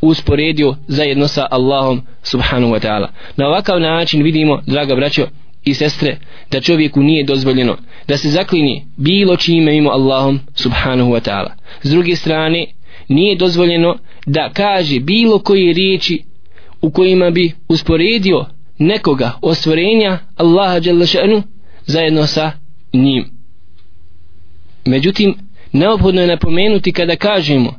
usporedio 0.00 0.76
zajedno 0.86 1.28
sa 1.28 1.46
Allahom 1.50 2.02
subhanahu 2.22 2.72
wa 2.72 2.80
ta'ala. 2.80 3.08
Na 3.36 3.46
ovakav 3.46 3.80
način 3.80 4.22
vidimo 4.22 4.62
draga 4.66 4.94
braćo 4.94 5.26
i 5.64 5.74
sestre 5.74 6.16
da 6.50 6.60
čovjeku 6.60 7.02
nije 7.02 7.24
dozvoljeno 7.24 7.76
da 8.08 8.16
se 8.16 8.30
zaklini 8.30 8.86
bilo 8.96 9.36
čime 9.36 9.72
mimo 9.72 9.90
Allahom 9.90 10.40
subhanahu 10.54 11.10
wa 11.10 11.30
ta'ala. 11.30 11.50
S 11.82 11.90
druge 11.90 12.16
strane 12.16 12.66
nije 13.08 13.36
dozvoljeno 13.36 13.98
da 14.26 14.50
kaže 14.52 15.00
bilo 15.00 15.38
koje 15.38 15.72
riječi 15.72 16.22
u 16.84 16.90
kojima 16.90 17.30
bi 17.30 17.52
usporedio 17.68 18.46
nekoga 18.78 19.32
ostvorenja 19.42 20.18
Allaha 20.36 20.80
šanu 21.06 21.42
zajedno 21.86 22.26
sa 22.26 22.52
njim. 22.92 23.24
Međutim 24.84 25.34
neophodno 25.72 26.20
je 26.20 26.26
napomenuti 26.26 26.92
kada 26.92 27.16
kažemo 27.16 27.74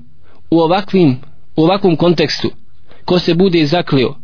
u 0.51 0.59
ovakvim 0.59 1.17
u 1.55 1.63
ovakvom 1.63 1.95
kontekstu 1.95 2.49
ko 3.05 3.19
se 3.19 3.33
bude 3.33 3.65
zaklio 3.65 4.15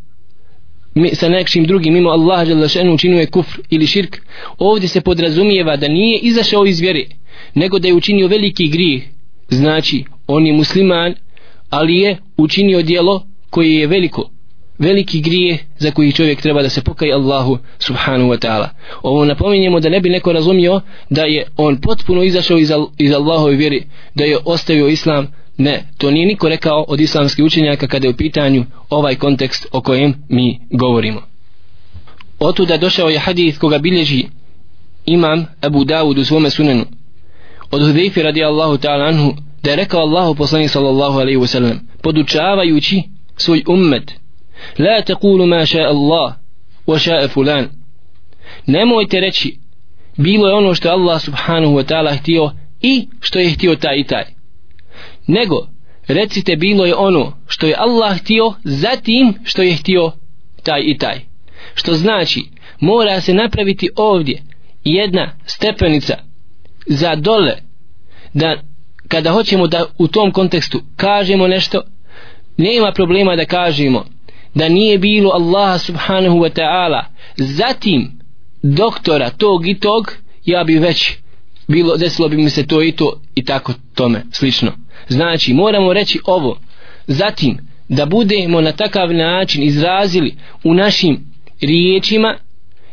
sa 1.13 1.29
nekšim 1.29 1.65
drugim 1.65 1.93
mimo 1.93 2.09
Allaha 2.09 2.45
Đelešenu 2.45 2.93
učinuje 2.93 3.25
kufr 3.25 3.59
ili 3.69 3.87
širk 3.87 4.17
ovdje 4.57 4.89
se 4.89 5.01
podrazumijeva 5.01 5.77
da 5.77 5.87
nije 5.87 6.19
izašao 6.19 6.65
iz 6.65 6.79
vjere 6.79 7.05
nego 7.55 7.79
da 7.79 7.87
je 7.87 7.93
učinio 7.93 8.27
veliki 8.27 8.67
grijeh. 8.67 9.03
Znači 9.49 10.03
on 10.27 10.47
je 10.47 10.53
musliman 10.53 11.15
ali 11.69 11.97
je 11.97 12.17
učinio 12.37 12.81
dijelo 12.81 13.23
koje 13.49 13.75
je 13.75 13.87
veliko 13.87 14.29
veliki 14.79 15.21
grije 15.21 15.57
za 15.77 15.91
koji 15.91 16.12
čovjek 16.12 16.41
treba 16.41 16.62
da 16.62 16.69
se 16.69 16.81
pokaje 16.81 17.13
Allahu 17.13 17.57
subhanahu 17.79 18.29
wa 18.29 18.47
ta'ala. 18.47 18.67
Ovo 19.03 19.25
napominjemo 19.25 19.79
da 19.79 19.89
ne 19.89 19.99
bi 19.99 20.10
neko 20.10 20.34
razumio 20.34 20.81
da 21.10 21.21
je 21.21 21.47
on 21.57 21.77
potpuno 21.81 22.23
izašao 22.23 22.57
iz, 22.57 22.71
iz 22.97 23.12
Allahove 23.12 23.55
vjeri 23.55 23.84
da 24.15 24.23
je 24.23 24.38
ostavio 24.45 24.88
islam. 24.88 25.27
Ne, 25.57 25.84
to 25.97 26.12
nije 26.12 26.27
niko 26.27 26.49
rekao 26.49 26.86
od 26.88 27.01
islamskih 27.01 27.45
učenjaka 27.45 27.88
kada 27.88 28.07
je 28.07 28.13
u 28.13 28.17
pitanju 28.17 28.65
ovaj 28.89 29.15
kontekst 29.15 29.67
o 29.71 29.81
kojem 29.81 30.13
mi 30.29 30.60
govorimo. 30.71 31.21
Otuda 32.39 32.77
došao 32.77 33.10
je 33.10 33.19
hadith 33.19 33.60
koga 33.60 33.77
bilježi 33.77 34.25
imam 35.05 35.45
Abu 35.62 35.84
Dawud 35.86 36.19
u 36.19 36.23
svome 36.23 36.49
sunenu. 36.49 36.86
Od 37.71 37.81
Hudejfi 37.81 38.21
radi 38.21 38.43
Allahu 38.43 38.77
ta'ala 38.77 39.07
anhu 39.07 39.34
da 39.63 39.69
je 39.69 39.75
rekao 39.75 40.01
Allahu 40.01 40.36
poslanik 40.36 40.69
sallallahu 40.69 41.19
alaihi 41.19 41.38
wa 41.39 41.47
sallam 41.47 41.79
podučavajući 42.01 43.03
svoj 43.38 43.63
ummet 43.67 44.20
la 44.78 45.02
taqulu 45.02 45.45
ma 45.45 45.65
ša 45.65 45.80
Allah 45.80 46.34
wa 46.88 47.00
ša 47.00 47.28
fulan. 47.28 47.69
Nemojte 48.65 49.19
reći 49.19 49.58
bilo 50.17 50.47
je 50.47 50.54
ono 50.54 50.74
što 50.74 50.88
je 50.88 50.93
Allah 50.93 51.21
subhanahu 51.21 51.74
wa 51.74 51.84
ta'ala 51.84 52.17
htio 52.19 52.52
i 52.82 53.08
što 53.19 53.39
je 53.39 53.50
htio 53.50 53.76
taj 53.76 53.97
i 53.97 54.04
taj. 54.04 54.26
Nego 55.28 55.67
recite 56.08 56.56
bilo 56.56 56.86
je 56.86 56.95
ono 56.95 57.38
što 57.47 57.67
je 57.67 57.76
Allah 57.78 58.17
htio 58.19 58.54
zatim 58.63 59.34
što 59.43 59.62
je 59.62 59.76
htio 59.76 60.12
taj 60.63 60.82
i 60.86 60.97
taj. 60.97 61.19
Što 61.74 61.93
znači 61.93 62.43
mora 62.80 63.21
se 63.21 63.34
napraviti 63.34 63.89
ovdje 63.95 64.41
jedna 64.84 65.32
stepenica 65.45 66.17
za 66.86 67.15
dole 67.15 67.58
da 68.34 68.58
kada 69.08 69.32
hoćemo 69.32 69.67
da 69.67 69.86
u 69.97 70.08
tom 70.08 70.32
kontekstu 70.32 70.82
kažemo 70.95 71.47
nešto 71.47 71.82
nema 72.58 72.91
problema 72.91 73.36
da 73.36 73.45
kažemo 73.45 74.06
da 74.55 74.69
nije 74.69 74.97
bilo 74.97 75.31
Allaha 75.33 75.77
subhanahu 75.77 76.37
wa 76.37 76.49
ta'ala. 76.49 77.03
Zatim 77.37 78.11
doktora 78.63 79.29
tog 79.29 79.67
i 79.67 79.79
tog 79.79 80.13
ja 80.45 80.63
bi 80.63 80.79
već 80.79 81.13
bilo 81.67 81.97
desilo 81.97 82.29
bi 82.29 82.37
mi 82.37 82.49
se 82.49 82.67
to 82.67 82.83
i 82.83 82.91
to 82.91 83.21
i 83.35 83.45
tako 83.45 83.73
tome 83.95 84.23
slično. 84.31 84.71
Znači 85.09 85.53
moramo 85.53 85.93
reći 85.93 86.19
ovo. 86.25 86.59
Zatim 87.07 87.57
da 87.89 88.05
budemo 88.05 88.61
na 88.61 88.71
takav 88.71 89.13
način 89.13 89.63
izrazili 89.63 90.35
u 90.63 90.73
našim 90.73 91.31
riječima 91.61 92.37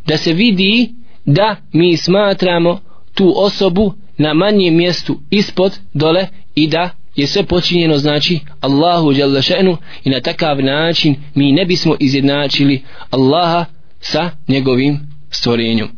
da 0.06 0.16
se 0.16 0.32
vidi 0.32 0.90
da 1.24 1.56
mi 1.72 1.96
smatramo 1.96 2.80
tu 3.14 3.34
osobu 3.36 3.94
na 4.18 4.34
manjem 4.34 4.76
mjestu 4.76 5.20
ispod 5.30 5.78
dole 5.94 6.26
i 6.54 6.66
da 6.66 6.90
je 7.17 7.27
sve 7.27 7.43
počinjeno 7.43 7.97
znači 7.97 8.39
Allahu 8.61 9.11
jalla 9.11 9.41
še'nu 9.41 9.77
i 10.03 10.09
na 10.09 10.21
takav 10.21 10.63
način 10.63 11.15
mi 11.35 11.51
ne 11.51 11.65
bismo 11.65 11.95
izjednačili 11.99 12.83
Allaha 13.09 13.65
sa 13.99 14.29
njegovim 14.47 14.99
stvorenjom 15.29 15.89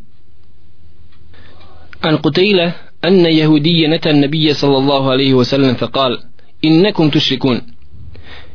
an 2.02 2.18
Qutayla 2.18 2.72
أن 3.08 3.26
يهوديا 3.26 3.88
نتى 3.88 4.10
النبي 4.10 4.54
صلى 4.54 4.78
الله 4.78 5.12
عليه 5.12 5.34
وسلم 5.34 5.74
فقال 5.74 6.20
إنكم 6.66 7.10
تشركون 7.10 7.62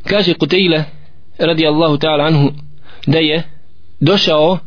كاشي 0.05 0.33
قتيلة 0.33 0.85
رضي 1.41 1.69
الله 1.69 1.95
تعالى 1.95 2.23
عنه 2.23 2.51
داية 3.07 3.45
došao 4.01 4.59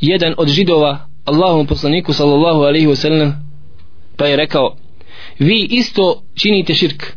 jedan 0.00 0.34
od 0.36 0.48
židova 0.48 1.08
Allahom 1.24 1.66
poslaniku 1.66 2.12
sallallahu 2.12 2.62
alaihi 2.62 2.86
wa 2.86 2.96
sallam 2.96 3.32
pa 4.16 4.26
je 4.26 4.36
rekao 4.36 4.76
vi 5.38 5.66
isto 5.70 6.22
činite 6.34 6.74
širk 6.74 7.16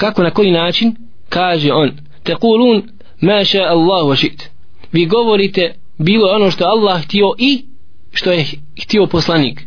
kako 0.00 0.22
na 0.22 0.30
koji 0.30 0.50
način? 0.50 0.96
Kaže 1.28 1.72
on 1.72 1.90
tekulun 2.22 2.82
ma 3.20 3.44
ša 3.44 3.62
Allah 3.62 4.06
wa 4.06 4.16
šit. 4.16 4.50
Vi 4.92 5.06
govorite 5.06 5.74
bilo 5.98 6.28
ono 6.36 6.50
što 6.50 6.64
Allah 6.64 7.04
htio 7.04 7.34
i 7.38 7.64
što 8.12 8.32
je 8.32 8.46
htio 8.82 9.06
poslanik 9.06 9.62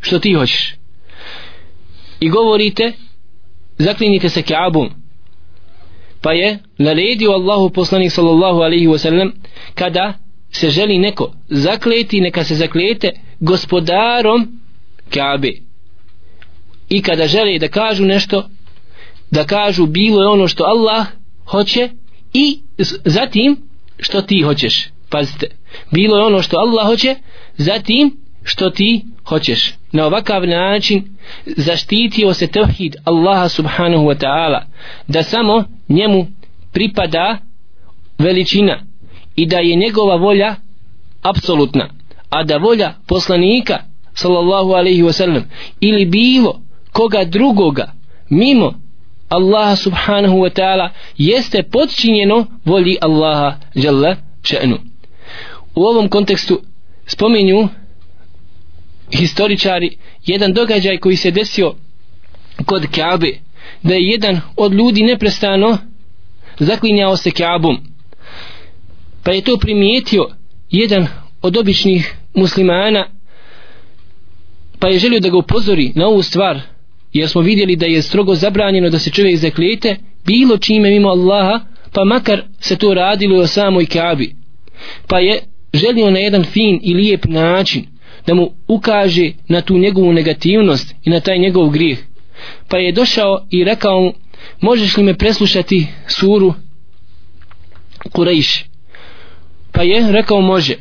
što 0.00 0.18
ti 0.18 0.32
hoćeš. 0.32 0.74
I 2.20 2.28
govorite 2.28 2.92
zaklinite 3.78 4.28
se 4.28 4.42
Kaabom. 4.42 4.90
Pa 6.22 6.32
je 6.32 6.58
naredio 6.78 7.30
Allahu 7.30 7.70
poslanik 7.70 8.12
sallallahu 8.12 8.58
alaihi 8.60 8.86
wa 8.86 8.98
sallam 8.98 9.32
kada 9.74 10.14
se 10.50 10.70
želi 10.70 10.98
neko 10.98 11.32
zakleti 11.48 12.20
neka 12.20 12.44
se 12.44 12.54
zaklete 12.54 13.10
gospodarom 13.40 14.60
Kaabe. 15.14 15.52
I 16.88 17.02
kada 17.02 17.26
žele 17.26 17.58
da 17.58 17.68
kažu 17.68 18.04
nešto 18.04 18.48
da 19.30 19.44
kažu 19.44 19.86
bilo 19.86 20.22
je 20.22 20.28
ono 20.28 20.48
što 20.48 20.64
Allah 20.64 21.06
hoće 21.46 21.90
i 22.32 22.60
zatim 23.04 23.56
što 23.98 24.22
ti 24.22 24.42
hoćeš. 24.42 24.88
Pazite 25.10 25.46
bilo 25.90 26.16
je 26.16 26.24
ono 26.24 26.42
što 26.42 26.56
Allah 26.56 26.86
hoće 26.86 27.14
zatim 27.56 28.16
što 28.42 28.70
ti 28.70 29.04
hoćeš. 29.28 29.74
Na 29.92 30.06
ovakav 30.06 30.46
način 30.46 31.04
zaštitio 31.46 32.34
se 32.34 32.46
tevhid 32.46 32.96
Allaha 33.04 33.48
subhanahu 33.48 34.04
wa 34.04 34.18
ta'ala 34.18 34.60
da 35.08 35.22
samo 35.22 35.64
njemu 35.88 36.26
pripada 36.72 37.38
veličina 38.18 38.82
i 39.36 39.46
da 39.46 39.58
je 39.58 39.76
njegova 39.76 40.16
volja 40.16 40.54
apsolutna 41.22 41.88
a 42.30 42.42
da 42.42 42.56
volja 42.56 42.94
poslanika 43.06 43.78
sallallahu 44.14 44.72
alaihi 44.72 45.02
wa 45.02 45.12
sallam 45.12 45.44
ili 45.80 46.04
bilo 46.04 46.60
koga 46.92 47.24
drugoga 47.24 47.92
mimo 48.30 48.85
Allaha 49.28 49.76
subhanahu 49.76 50.36
wa 50.40 50.50
ta'ala 50.50 50.90
jeste 51.16 51.62
podčinjeno 51.62 52.46
volji 52.64 52.96
Allaha 53.00 53.58
jalla 53.74 54.16
še'nu. 54.42 54.78
U 55.74 55.84
ovom 55.84 56.08
kontekstu 56.08 56.60
spominju 57.06 57.68
historičari 59.10 59.96
jedan 60.26 60.52
događaj 60.52 60.98
koji 60.98 61.16
se 61.16 61.30
desio 61.30 61.74
kod 62.66 62.86
Kaabe 62.94 63.38
da 63.82 63.94
je 63.94 64.08
jedan 64.08 64.40
od 64.56 64.72
ljudi 64.72 65.02
neprestano 65.02 65.78
zaklinjao 66.58 67.16
se 67.16 67.30
Kaabom. 67.30 67.78
Pa 69.22 69.32
je 69.32 69.44
to 69.44 69.56
primijetio 69.56 70.28
jedan 70.70 71.06
od 71.42 71.56
običnih 71.56 72.14
muslimana 72.34 73.08
pa 74.78 74.88
je 74.88 74.98
želio 74.98 75.20
da 75.20 75.28
ga 75.28 75.36
upozori 75.36 75.92
na 75.94 76.06
ovu 76.06 76.22
stvar 76.22 76.60
jer 77.18 77.28
smo 77.28 77.40
vidjeli 77.40 77.76
da 77.76 77.86
je 77.86 78.02
strogo 78.02 78.34
zabranjeno 78.34 78.90
da 78.90 78.98
se 78.98 79.10
čovjek 79.10 79.36
zaklijete 79.36 79.96
bilo 80.26 80.58
čime 80.58 80.90
mimo 80.90 81.08
Allaha 81.08 81.60
pa 81.92 82.04
makar 82.04 82.42
se 82.60 82.76
to 82.76 82.94
radilo 82.94 83.38
o 83.38 83.46
samoj 83.46 83.86
Kaabi. 83.86 84.34
Pa 85.08 85.18
je 85.18 85.42
želio 85.74 86.10
na 86.10 86.18
jedan 86.18 86.44
fin 86.44 86.80
i 86.82 86.94
lijep 86.94 87.24
način 87.24 87.84
da 88.26 88.34
mu 88.34 88.50
ukaže 88.68 89.32
na 89.48 89.60
tu 89.60 89.78
njegovu 89.78 90.12
negativnost 90.12 90.94
i 91.04 91.10
na 91.10 91.20
taj 91.20 91.38
njegov 91.38 91.70
grijeh. 91.70 91.98
Pa 92.68 92.78
je 92.78 92.92
došao 92.92 93.46
i 93.50 93.64
rekao 93.64 94.00
mu 94.00 94.12
možeš 94.60 94.96
li 94.96 95.02
me 95.02 95.18
preslušati 95.18 95.86
suru 96.06 96.54
Kurejš 98.12 98.64
pa 99.72 99.82
je 99.82 100.12
rekao 100.12 100.40
može. 100.40 100.74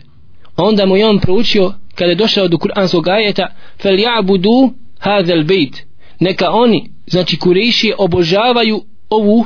Onda 0.57 0.85
mu 0.85 0.97
je 0.97 1.07
on 1.07 1.19
proučio 1.19 1.73
kada 1.95 2.09
je 2.09 2.15
došao 2.15 2.47
do 2.47 2.57
kuranskog 2.57 3.07
ajeta 3.07 3.47
fel 3.81 3.95
ja'budu 3.95 4.73
hadel 4.99 5.43
bejt 5.43 5.84
neka 6.19 6.51
oni 6.51 6.89
znači 7.07 7.37
Kurejši 7.37 7.93
obožavaju 7.97 8.83
ovu 9.09 9.45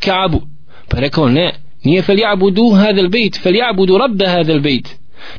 Kaabu. 0.00 0.40
Pa 0.88 1.00
rekao 1.00 1.28
ne 1.28 1.54
nije 1.84 2.02
fel 2.02 2.16
ja'budu 2.16 2.76
hadel 2.76 3.08
bejt 3.08 3.42
fel 3.42 3.52
ja'budu 3.52 3.98
rabbe 3.98 4.26
hadel 4.26 4.60
bejt. 4.60 4.88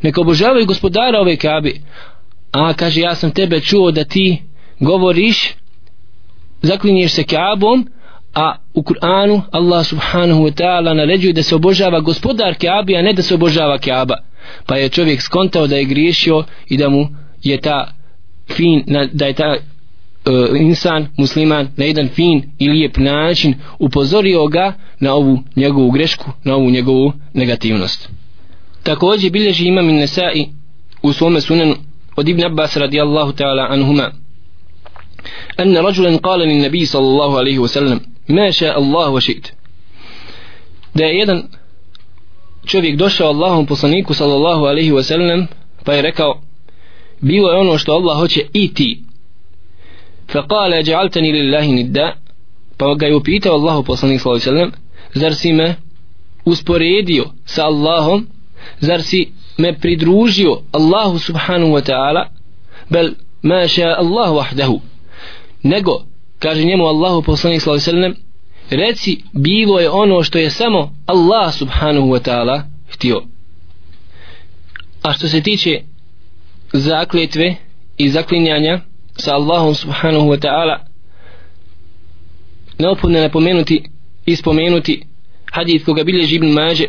Neka 0.02 0.22
obožavaju 0.22 0.66
gospodara 0.66 1.20
ove 1.20 1.36
kabe 1.36 1.74
a 2.52 2.74
kaže 2.74 3.02
ja 3.02 3.16
sam 3.16 3.32
tebe 3.32 3.60
čuo 3.60 3.92
da 3.92 4.04
ti 4.04 4.42
govoriš 4.80 5.54
zaklinješ 6.62 7.12
se 7.12 7.24
kabom 7.24 7.88
a 8.34 8.56
u 8.74 8.84
Kur'anu 8.84 9.42
Allah 9.52 9.86
subhanahu 9.86 10.44
wa 10.44 10.52
ta'ala 10.52 10.94
naređuje 10.94 11.34
da 11.34 11.44
se 11.44 11.56
obožava 11.56 12.00
gospodar 12.00 12.56
Kaabi 12.56 12.96
a 12.98 13.02
ne 13.02 13.14
da 13.14 13.22
se 13.22 13.34
obožava 13.34 13.78
Kaaba. 13.78 14.16
Pa 14.66 14.78
je 14.78 14.90
čovjek 14.90 15.22
skontao 15.22 15.68
da 15.68 15.76
je 15.76 15.86
griješio 15.86 16.44
i 16.68 16.78
da 16.78 16.90
mu 16.90 17.08
je 17.44 17.62
ta 17.62 17.94
fin 18.48 18.84
da 19.14 19.26
je 19.26 19.34
ta 19.34 19.56
insan, 20.61 21.09
musliman 21.17 21.69
na 21.77 21.85
jedan 21.85 22.09
fin 22.09 22.43
i 22.59 22.69
lijep 22.69 22.97
način 22.97 23.55
upozorio 23.79 24.47
ga 24.47 24.73
na 25.01 25.15
ovu 25.15 25.39
njegovu 25.57 25.91
grešku 25.91 26.31
na 26.45 26.55
ovu 26.55 26.71
njegovu 26.71 27.13
negativnost 27.35 28.09
također 28.83 29.31
bilježi 29.31 29.67
imam 29.67 29.89
in 29.91 29.97
Nesai 29.97 30.47
u 31.03 31.13
svome 31.13 31.41
sunenu 31.41 31.75
od 32.17 32.29
Ibn 32.29 32.45
Abbas 32.45 32.77
radijallahu 32.77 33.33
ta'ala 33.33 33.67
anhuma 33.71 34.13
أن 35.61 35.77
رجلا 35.77 36.17
قال 36.17 36.41
للنبي 36.41 36.85
صلى 36.85 37.07
الله 37.07 37.39
عليه 37.39 37.59
وسلم 37.59 38.01
ما 38.29 38.51
شاء 38.51 38.79
الله 38.79 39.09
وشئت 39.11 39.53
da 40.95 41.05
je 41.05 41.19
jedan 41.19 41.43
čovjek 42.67 42.97
došao 42.97 43.29
Allahom 43.29 43.67
poslaniku 43.67 44.15
sallallahu 44.15 44.65
alaihi 44.65 44.93
wa 44.93 45.03
sallam 45.03 45.47
pa 45.85 45.93
je 45.93 46.03
rekao 46.03 46.41
bilo 47.21 47.51
je 47.51 47.59
ono 47.59 47.79
što 47.79 47.93
Allah 47.93 48.19
hoće 48.19 48.41
i 48.53 48.75
ti 48.75 49.03
فقال 50.30 50.84
kale 50.86 51.10
لله 51.16 51.32
lillahi 51.34 51.72
nidda. 51.72 52.16
Pa 52.78 52.96
ga 52.96 53.08
je 53.08 53.16
upitao 53.16 53.54
Allahu 53.54 53.84
poslanik 53.84 54.22
sallallahu 54.22 54.50
alaihi 54.50 54.56
wa 54.56 54.72
sallam 54.72 54.72
zar 55.14 55.34
si 55.36 55.54
me 55.54 55.76
usporedio 56.46 57.26
sa 57.46 57.66
Allahom? 57.66 58.28
Zar 58.80 59.02
si 59.02 59.32
me 59.58 59.74
pridružio 59.74 60.62
Allahu 60.72 61.20
subhanahu 61.20 61.72
wa 61.72 61.82
ta'ala? 61.82 62.30
Bel 62.90 63.16
ma 63.44 63.68
sha 63.68 63.96
Allah 63.98 64.30
wahdahu. 64.34 64.82
Nego 65.64 66.06
kaže 66.40 66.64
njemu 66.64 66.86
Allahu 66.86 67.22
poslanik 67.22 67.62
sallallahu 67.62 67.90
alejhi 67.90 67.98
ve 67.98 68.02
sellem 68.02 68.16
reci 68.70 69.24
bilo 69.34 69.80
je 69.80 69.90
ono 69.90 70.24
što 70.24 70.38
je 70.38 70.50
samo 70.50 70.96
Allah 71.06 71.54
subhanahu 71.54 72.08
wa 72.08 72.20
ta'ala 72.20 72.64
htio. 72.90 73.24
A 75.02 75.14
što 75.14 75.28
se 75.28 75.42
tiče 75.42 75.82
zakletve 76.74 77.56
i 77.98 78.10
zaklinjanja 78.10 78.89
sa 79.20 79.36
Allahom 79.36 79.76
subhanahu 79.76 80.30
wa 80.30 80.38
ta'ala 80.38 80.80
neophodno 82.80 83.18
je 83.18 83.24
napomenuti 83.24 83.84
i 84.26 84.36
spomenuti 84.36 85.04
hadith 85.52 85.86
koga 85.86 86.04
bilježi 86.04 86.36
Ibn 86.36 86.48
Mađe 86.48 86.88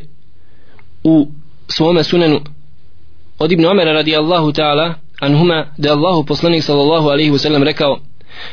u 1.05 1.29
svome 1.69 2.05
sunenu 2.05 2.41
od 3.39 3.53
Ibn 3.53 3.67
Omera 3.67 3.93
radijallahu 3.93 4.53
ta'ala 4.53 4.95
anhuma 5.21 5.67
da 5.79 5.93
Allahu 5.93 6.25
poslanik 6.25 6.63
sallallahu 6.63 7.09
alaihi 7.09 7.31
wa 7.31 7.39
sallam 7.39 7.63
rekao 7.63 8.01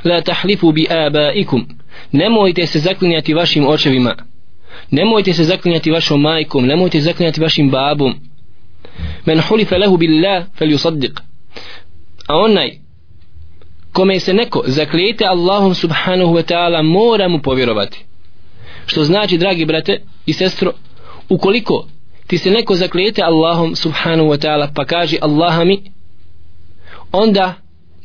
la 0.04 0.22
tahlifu 0.22 0.72
bi 0.72 0.88
abaikum. 0.90 1.68
Nemojte 2.12 2.68
se 2.68 2.80
zaklinjati 2.80 3.34
vašim 3.34 3.68
očevima. 3.68 4.16
Nemojte 4.92 5.34
se 5.34 5.44
zaklinjati 5.44 5.92
vašom 5.92 6.22
majkom 6.22 6.66
nemojte 6.66 6.98
se 6.98 7.04
zaklinjati 7.04 7.42
vašim 7.42 7.70
babom. 7.70 8.16
Men 9.26 9.42
hulife 9.42 9.78
lehu 9.78 9.98
billah 9.98 10.46
fel 10.58 10.68
yusaddiq. 10.68 11.20
A 12.28 12.38
onaj 12.38 12.72
kome 13.98 14.20
se 14.20 14.34
neko 14.34 14.64
zaklijete 14.66 15.26
Allahom 15.26 15.74
subhanahu 15.74 16.34
wa 16.34 16.44
ta'ala 16.44 16.82
mora 16.82 17.28
mu 17.28 17.42
povjerovati. 17.42 18.06
Što 18.86 19.04
znači 19.04 19.38
dragi 19.38 19.66
brate 19.66 20.02
i 20.26 20.34
sestro 20.34 20.72
ukoliko 21.30 21.88
ti 22.28 22.38
se 22.38 22.52
neko 22.52 22.76
zaklijete 22.76 23.22
Allahom 23.22 23.76
subhanahu 23.76 24.30
wa 24.30 24.48
ta'ala 24.48 24.68
pa 24.76 24.86
kaže 24.86 25.18
Allaha 25.22 25.64
mi 25.64 25.82
onda 27.12 27.54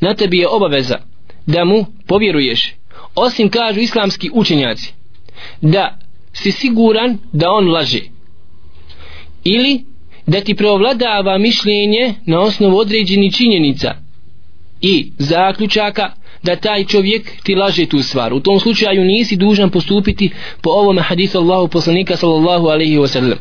na 0.01 0.13
tebi 0.13 0.37
je 0.37 0.47
obaveza 0.47 0.97
da 1.45 1.65
mu 1.65 1.85
povjeruješ. 2.07 2.73
Osim 3.15 3.49
kažu 3.49 3.79
islamski 3.79 4.29
učenjaci 4.33 4.93
da 5.61 5.97
si 6.33 6.51
siguran 6.51 7.17
da 7.33 7.51
on 7.51 7.67
laže. 7.67 8.01
Ili 9.43 9.83
da 10.27 10.41
ti 10.41 10.55
preovladava 10.55 11.37
mišljenje 11.37 12.13
na 12.25 12.39
osnovu 12.39 12.77
određenih 12.77 13.33
činjenica 13.35 14.02
i 14.83 15.11
zaključaka 15.17 16.11
da 16.43 16.55
taj 16.55 16.85
čovjek 16.85 17.31
ti 17.43 17.55
laže 17.55 17.85
tu 17.85 18.03
stvar. 18.03 18.33
U 18.33 18.39
tom 18.39 18.59
slučaju 18.59 19.05
nisi 19.05 19.35
dužan 19.35 19.69
postupiti 19.69 20.31
po 20.61 20.69
ovome 20.69 21.01
hadisu 21.01 21.37
Allahu 21.37 21.67
poslanika 21.67 22.17
sallallahu 22.17 22.67
alaihi 22.67 22.97
wa 22.97 23.07
sallam. 23.07 23.37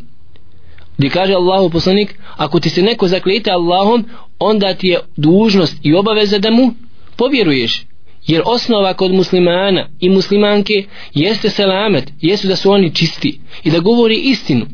Gdje 0.99 1.11
kaže 1.11 1.35
Allahu 1.35 1.71
poslanik, 1.71 2.15
ako 2.37 2.61
ti 2.61 2.71
se 2.71 2.83
neko 2.83 3.09
zaklijete 3.09 3.51
Allahom, 3.51 4.05
onda 4.39 4.75
ti 4.75 4.89
je 4.89 5.01
dužnost 5.17 5.77
i 5.83 5.95
obaveza 5.95 6.39
da 6.39 6.51
mu 6.51 6.75
povjeruješ 7.17 7.85
jer 8.27 8.43
osnova 8.45 8.95
kod 8.95 9.13
muslimana 9.13 9.89
i 10.01 10.09
muslimanke 10.09 10.85
jeste 11.15 11.51
selamet, 11.51 12.13
jeste 12.21 12.49
da 12.49 12.57
su 12.57 12.71
oni 12.71 12.95
čisti 12.95 13.41
i 13.65 13.71
da 13.71 13.79
govori 13.79 14.17
istinu. 14.17 14.67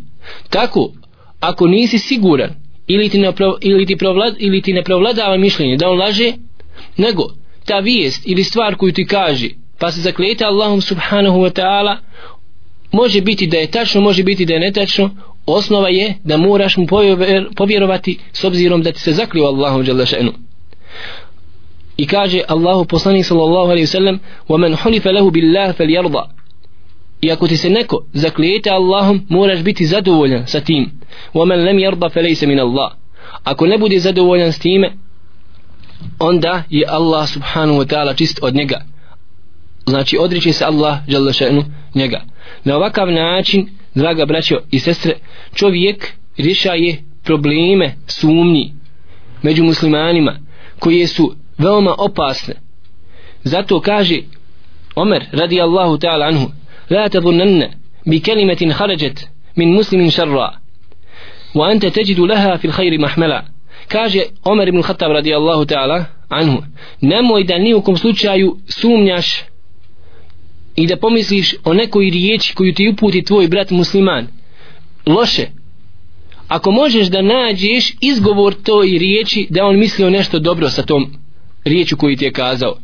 Tako, 0.50 0.92
ako 1.40 1.66
nisi 1.66 1.98
siguran 1.98 2.50
ili 2.86 3.08
ti 3.08 3.18
ne, 3.18 3.32
ili 3.60 3.86
ti 3.86 3.96
provlad, 3.96 4.34
ili 4.38 4.62
ti 4.62 4.72
ne 4.72 4.82
provladava 4.82 5.36
mišljenje 5.36 5.76
da 5.76 5.90
on 5.90 5.98
laže, 5.98 6.32
nego 6.96 7.22
ta 7.64 7.78
vijest 7.78 8.22
ili 8.26 8.44
stvar 8.44 8.74
koju 8.74 8.92
ti 8.92 9.06
kaže, 9.06 9.48
pa 9.78 9.92
se 9.92 10.00
zaklijete 10.00 10.44
Allahom 10.44 10.80
subhanahu 10.80 11.38
wa 11.38 11.60
ta'ala, 11.60 11.96
može 12.92 13.20
biti 13.20 13.46
da 13.46 13.56
je 13.56 13.70
tačno, 13.70 14.00
može 14.00 14.22
biti 14.22 14.44
da 14.44 14.54
je 14.54 14.60
netačno, 14.60 15.10
osnova 15.46 15.88
je 15.88 16.14
da 16.24 16.36
moraš 16.36 16.76
mu 16.76 16.86
povjerovati 17.56 18.18
s 18.32 18.44
obzirom 18.44 18.82
da 18.82 18.92
ti 18.92 19.00
se 19.00 19.12
zaklio 19.12 19.44
Allahom 19.44 19.84
želešenu 19.84 20.32
i 21.98 22.06
kaže 22.06 22.40
Allahu 22.48 22.84
poslanik 22.84 23.24
sallallahu 23.24 23.70
alaihi 23.70 23.82
ve 23.82 23.86
sellem 23.86 24.20
wa 24.48 24.58
man 24.58 24.74
hulifa 24.74 25.12
lahu 25.12 25.30
billah 25.30 25.76
falyarda. 25.76 26.30
I 27.20 27.32
ako 27.32 27.48
ti 27.48 27.56
se 27.56 27.70
neko 27.70 28.04
zaklijete 28.12 28.70
Allahom 28.70 29.26
moraš 29.28 29.62
biti 29.62 29.86
zadovoljan 29.86 30.46
sa 30.46 30.60
tim. 30.60 30.90
Wa 31.34 31.46
man 31.46 31.64
lam 31.64 31.78
yarda 31.78 32.08
falaysa 32.08 32.46
min 32.46 32.60
Allah. 32.60 32.92
Ako 33.44 33.66
ne 33.66 33.78
bude 33.78 33.98
zadovoljan 33.98 34.52
s 34.52 34.58
time 34.58 34.92
onda 36.18 36.62
je 36.70 36.84
Allah 36.88 37.28
subhanahu 37.28 37.78
wa 37.78 37.86
ta'ala 37.86 38.16
čist 38.16 38.38
od 38.42 38.54
njega. 38.54 38.80
Znači 39.86 40.18
odriče 40.20 40.52
se 40.52 40.64
Allah 40.64 40.98
jalla 41.06 41.32
še'nu 41.32 41.64
njega. 41.94 42.20
Na 42.64 42.76
ovakav 42.76 43.12
način 43.12 43.68
draga 43.94 44.26
braćo 44.26 44.58
i 44.70 44.78
sestre 44.78 45.14
čovjek 45.54 46.12
rješaje 46.38 47.02
probleme 47.24 47.94
sumnji 48.06 48.74
među 49.42 49.64
muslimanima 49.64 50.38
koje 50.78 51.06
su 51.06 51.34
veoma 51.58 51.94
opasne. 51.98 52.54
Zato 53.44 53.80
kaže 53.80 54.20
Omer 54.94 55.24
radi 55.32 55.60
Allahu 55.60 55.98
ta'ala 55.98 56.28
anhu 56.28 56.46
la 56.90 57.08
tadhunanna 57.08 57.68
bi 58.06 58.20
kelimetin 58.20 58.72
kharajat 58.72 59.28
min 59.56 59.72
muslimin 59.72 60.10
sharra 60.10 60.58
wa 61.54 61.70
anta 61.70 61.90
tajidu 61.90 62.26
laha 62.26 62.58
fil 62.58 62.72
khair 62.72 62.98
mahmala 63.00 63.42
kaže 63.88 64.22
Omer 64.44 64.68
ibn 64.68 64.82
Khattab 64.82 65.12
radijallahu 65.12 65.64
ta'ala 65.64 66.04
anhu 66.28 66.62
nemoj 67.00 67.44
da 67.44 67.58
ni 67.58 67.74
u 67.74 67.82
kom 67.82 67.96
slučaju 67.96 68.56
sumnjaš 68.68 69.42
i 70.76 70.86
da 70.86 70.96
pomisliš 70.96 71.54
o 71.64 71.74
nekoj 71.74 72.10
riječi 72.10 72.54
koju 72.54 72.74
ti 72.74 72.88
uputi 72.88 73.22
tvoj 73.22 73.48
brat 73.48 73.70
musliman. 73.70 74.26
Loše. 75.06 75.46
Ako 76.48 76.70
možeš 76.70 77.06
da 77.06 77.22
nađeš 77.22 77.94
izgovor 78.00 78.54
toj 78.54 78.86
riječi 78.98 79.46
da 79.50 79.64
on 79.64 79.78
mislio 79.78 80.10
nešto 80.10 80.38
dobro 80.38 80.70
sa 80.70 80.82
tom 80.82 81.12
riječu 81.64 81.96
koju 81.96 82.16
ti 82.16 82.24
je 82.24 82.32
kazao. 82.32 82.76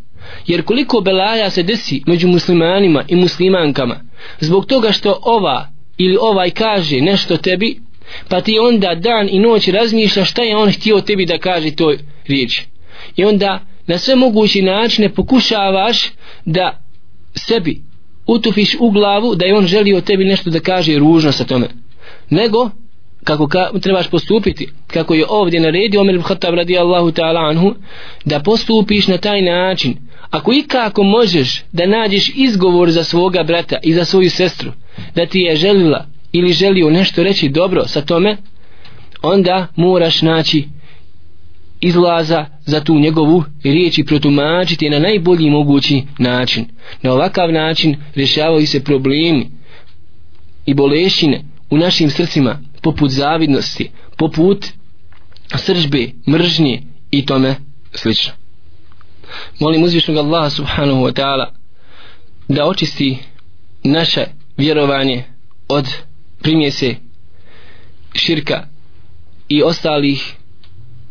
Jer 0.47 0.63
koliko 0.63 1.01
belaja 1.01 1.51
se 1.51 1.63
desi 1.63 2.03
među 2.07 2.29
muslimanima 2.29 3.05
i 3.09 3.17
muslimankama 3.17 4.01
zbog 4.41 4.67
toga 4.67 4.93
što 4.93 5.19
ova 5.23 5.69
ili 5.99 6.17
ovaj 6.21 6.51
kaže 6.51 7.01
nešto 7.01 7.37
tebi 7.37 7.81
pa 8.29 8.41
ti 8.41 8.59
onda 8.59 8.95
dan 8.95 9.29
i 9.31 9.39
noć 9.39 9.69
razmišlja 9.69 10.25
šta 10.25 10.43
je 10.43 10.57
on 10.57 10.73
htio 10.73 11.01
tebi 11.01 11.27
da 11.27 11.39
kaže 11.39 11.71
toj 11.71 11.99
riječi. 12.27 12.67
I 13.17 13.25
onda 13.25 13.61
na 13.87 13.99
sve 13.99 14.17
mogući 14.17 14.63
načine 14.63 15.09
pokušavaš 15.09 16.11
da 16.45 16.81
sebi 17.35 17.81
utufiš 18.27 18.77
u 18.81 18.91
glavu 18.91 19.35
da 19.35 19.47
je 19.47 19.55
on 19.55 19.67
želio 19.67 20.01
tebi 20.01 20.25
nešto 20.25 20.51
da 20.51 20.61
kaže 20.61 20.99
ružno 20.99 21.33
sa 21.33 21.45
tome. 21.45 21.69
Nego 22.31 22.71
kako 23.25 23.47
ka, 23.47 23.71
trebaš 23.83 24.11
postupiti 24.11 24.69
kako 24.87 25.15
je 25.15 25.27
ovdje 25.29 25.61
naredio 25.61 26.01
Omer 26.01 26.23
Khattab 26.23 26.55
radijallahu 26.55 27.11
ta'ala 27.11 27.51
anhu 27.51 27.75
da 28.25 28.41
postupiš 28.41 29.07
na 29.07 29.19
taj 29.19 29.43
način. 29.43 29.97
Ako 30.31 30.53
i 30.53 30.63
kako 30.63 31.03
možeš 31.03 31.65
da 31.73 31.87
nađeš 31.87 32.33
izgovor 32.35 32.91
za 32.91 33.05
svoga 33.05 33.43
brata 33.43 33.77
i 33.83 33.93
za 33.93 34.05
svoju 34.05 34.31
sestru 34.31 34.73
da 35.15 35.27
ti 35.27 35.39
je 35.39 35.57
želila 35.57 36.07
ili 36.37 36.53
želio 36.53 36.91
nešto 36.91 37.23
reći 37.23 37.49
dobro 37.49 37.87
sa 37.87 38.01
tome 38.01 38.37
onda 39.23 39.67
moraš 39.77 40.23
naći 40.23 40.69
izlaza 41.81 42.47
za 42.67 42.81
tu 42.81 42.99
njegovu 42.99 43.45
riječ 43.65 43.99
i 43.99 44.05
protumačiti 44.05 44.91
na 44.91 44.99
najbolji 44.99 45.51
mogući 45.51 46.03
način. 46.19 46.65
Na 47.03 47.13
ovakav 47.13 47.53
način 47.53 47.97
rješavaju 48.15 48.67
se 48.67 48.85
problemi 48.85 49.51
i 50.67 50.75
bolešine 50.75 51.45
u 51.71 51.79
našim 51.79 52.11
srcima 52.11 52.59
poput 52.83 53.11
zavidnosti 53.11 53.91
poput 54.17 54.67
sržbe, 55.57 56.11
mržnje 56.29 56.83
i 57.11 57.27
tome 57.27 57.57
slično. 57.93 58.33
Molim 59.61 59.83
uzvišnog 59.83 60.17
Allaha 60.17 60.51
subhanahu 60.51 61.01
wa 61.01 61.13
ta'ala 61.13 61.47
da 62.49 62.67
očisti 62.67 63.19
naše 63.85 64.27
vjerovanje 64.57 65.25
od 65.69 65.89
primjese 66.44 66.96
širka 68.14 68.68
i 69.50 69.64
ostalih 69.64 70.34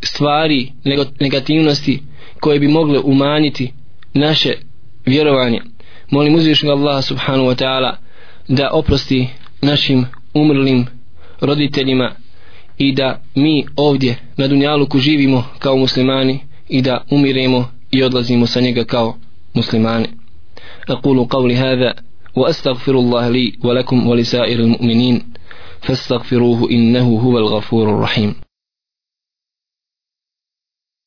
stvari 0.03 0.73
negativnosti 1.21 2.03
koje 2.41 2.59
bi 2.59 2.69
mogle 2.69 2.99
umanjiti 2.99 3.73
naše 4.15 4.55
vjerovanje 5.07 5.61
molim 6.11 6.35
uzvišnog 6.35 6.81
Allaha 6.81 7.03
subhanahu 7.03 7.49
wa 7.49 7.65
ta'ala 7.65 7.93
da 8.49 8.71
oprosti 8.73 9.29
našim 9.63 10.07
umrlim 10.35 10.87
roditeljima 11.41 12.13
i 12.79 12.95
da 12.95 13.23
mi 13.35 13.67
ovdje 13.77 14.17
na 14.37 14.49
Dunjaluku 14.49 14.99
živimo 14.99 15.45
kao 15.59 15.77
muslimani 15.77 16.39
i 16.69 16.83
da 16.83 17.05
umiremo 17.11 17.71
i 17.91 18.03
odlazimo 18.03 18.47
sa 18.47 18.61
njega 18.61 18.85
kao 18.85 19.17
muslimani 19.55 20.09
أقول 20.91 21.25
قولي 21.25 21.57
هذا 21.57 21.95
وأستغفر 22.36 22.92
الله 22.92 23.30
لي 23.30 23.54
ولكم 23.64 24.08
ولسائر 24.08 24.60
المؤمنين 24.60 25.34
فاستغفروه 25.82 26.72
إنه 26.72 27.20
هو 27.20 27.38
الغفور 27.38 27.90
الرحيم. 27.90 28.36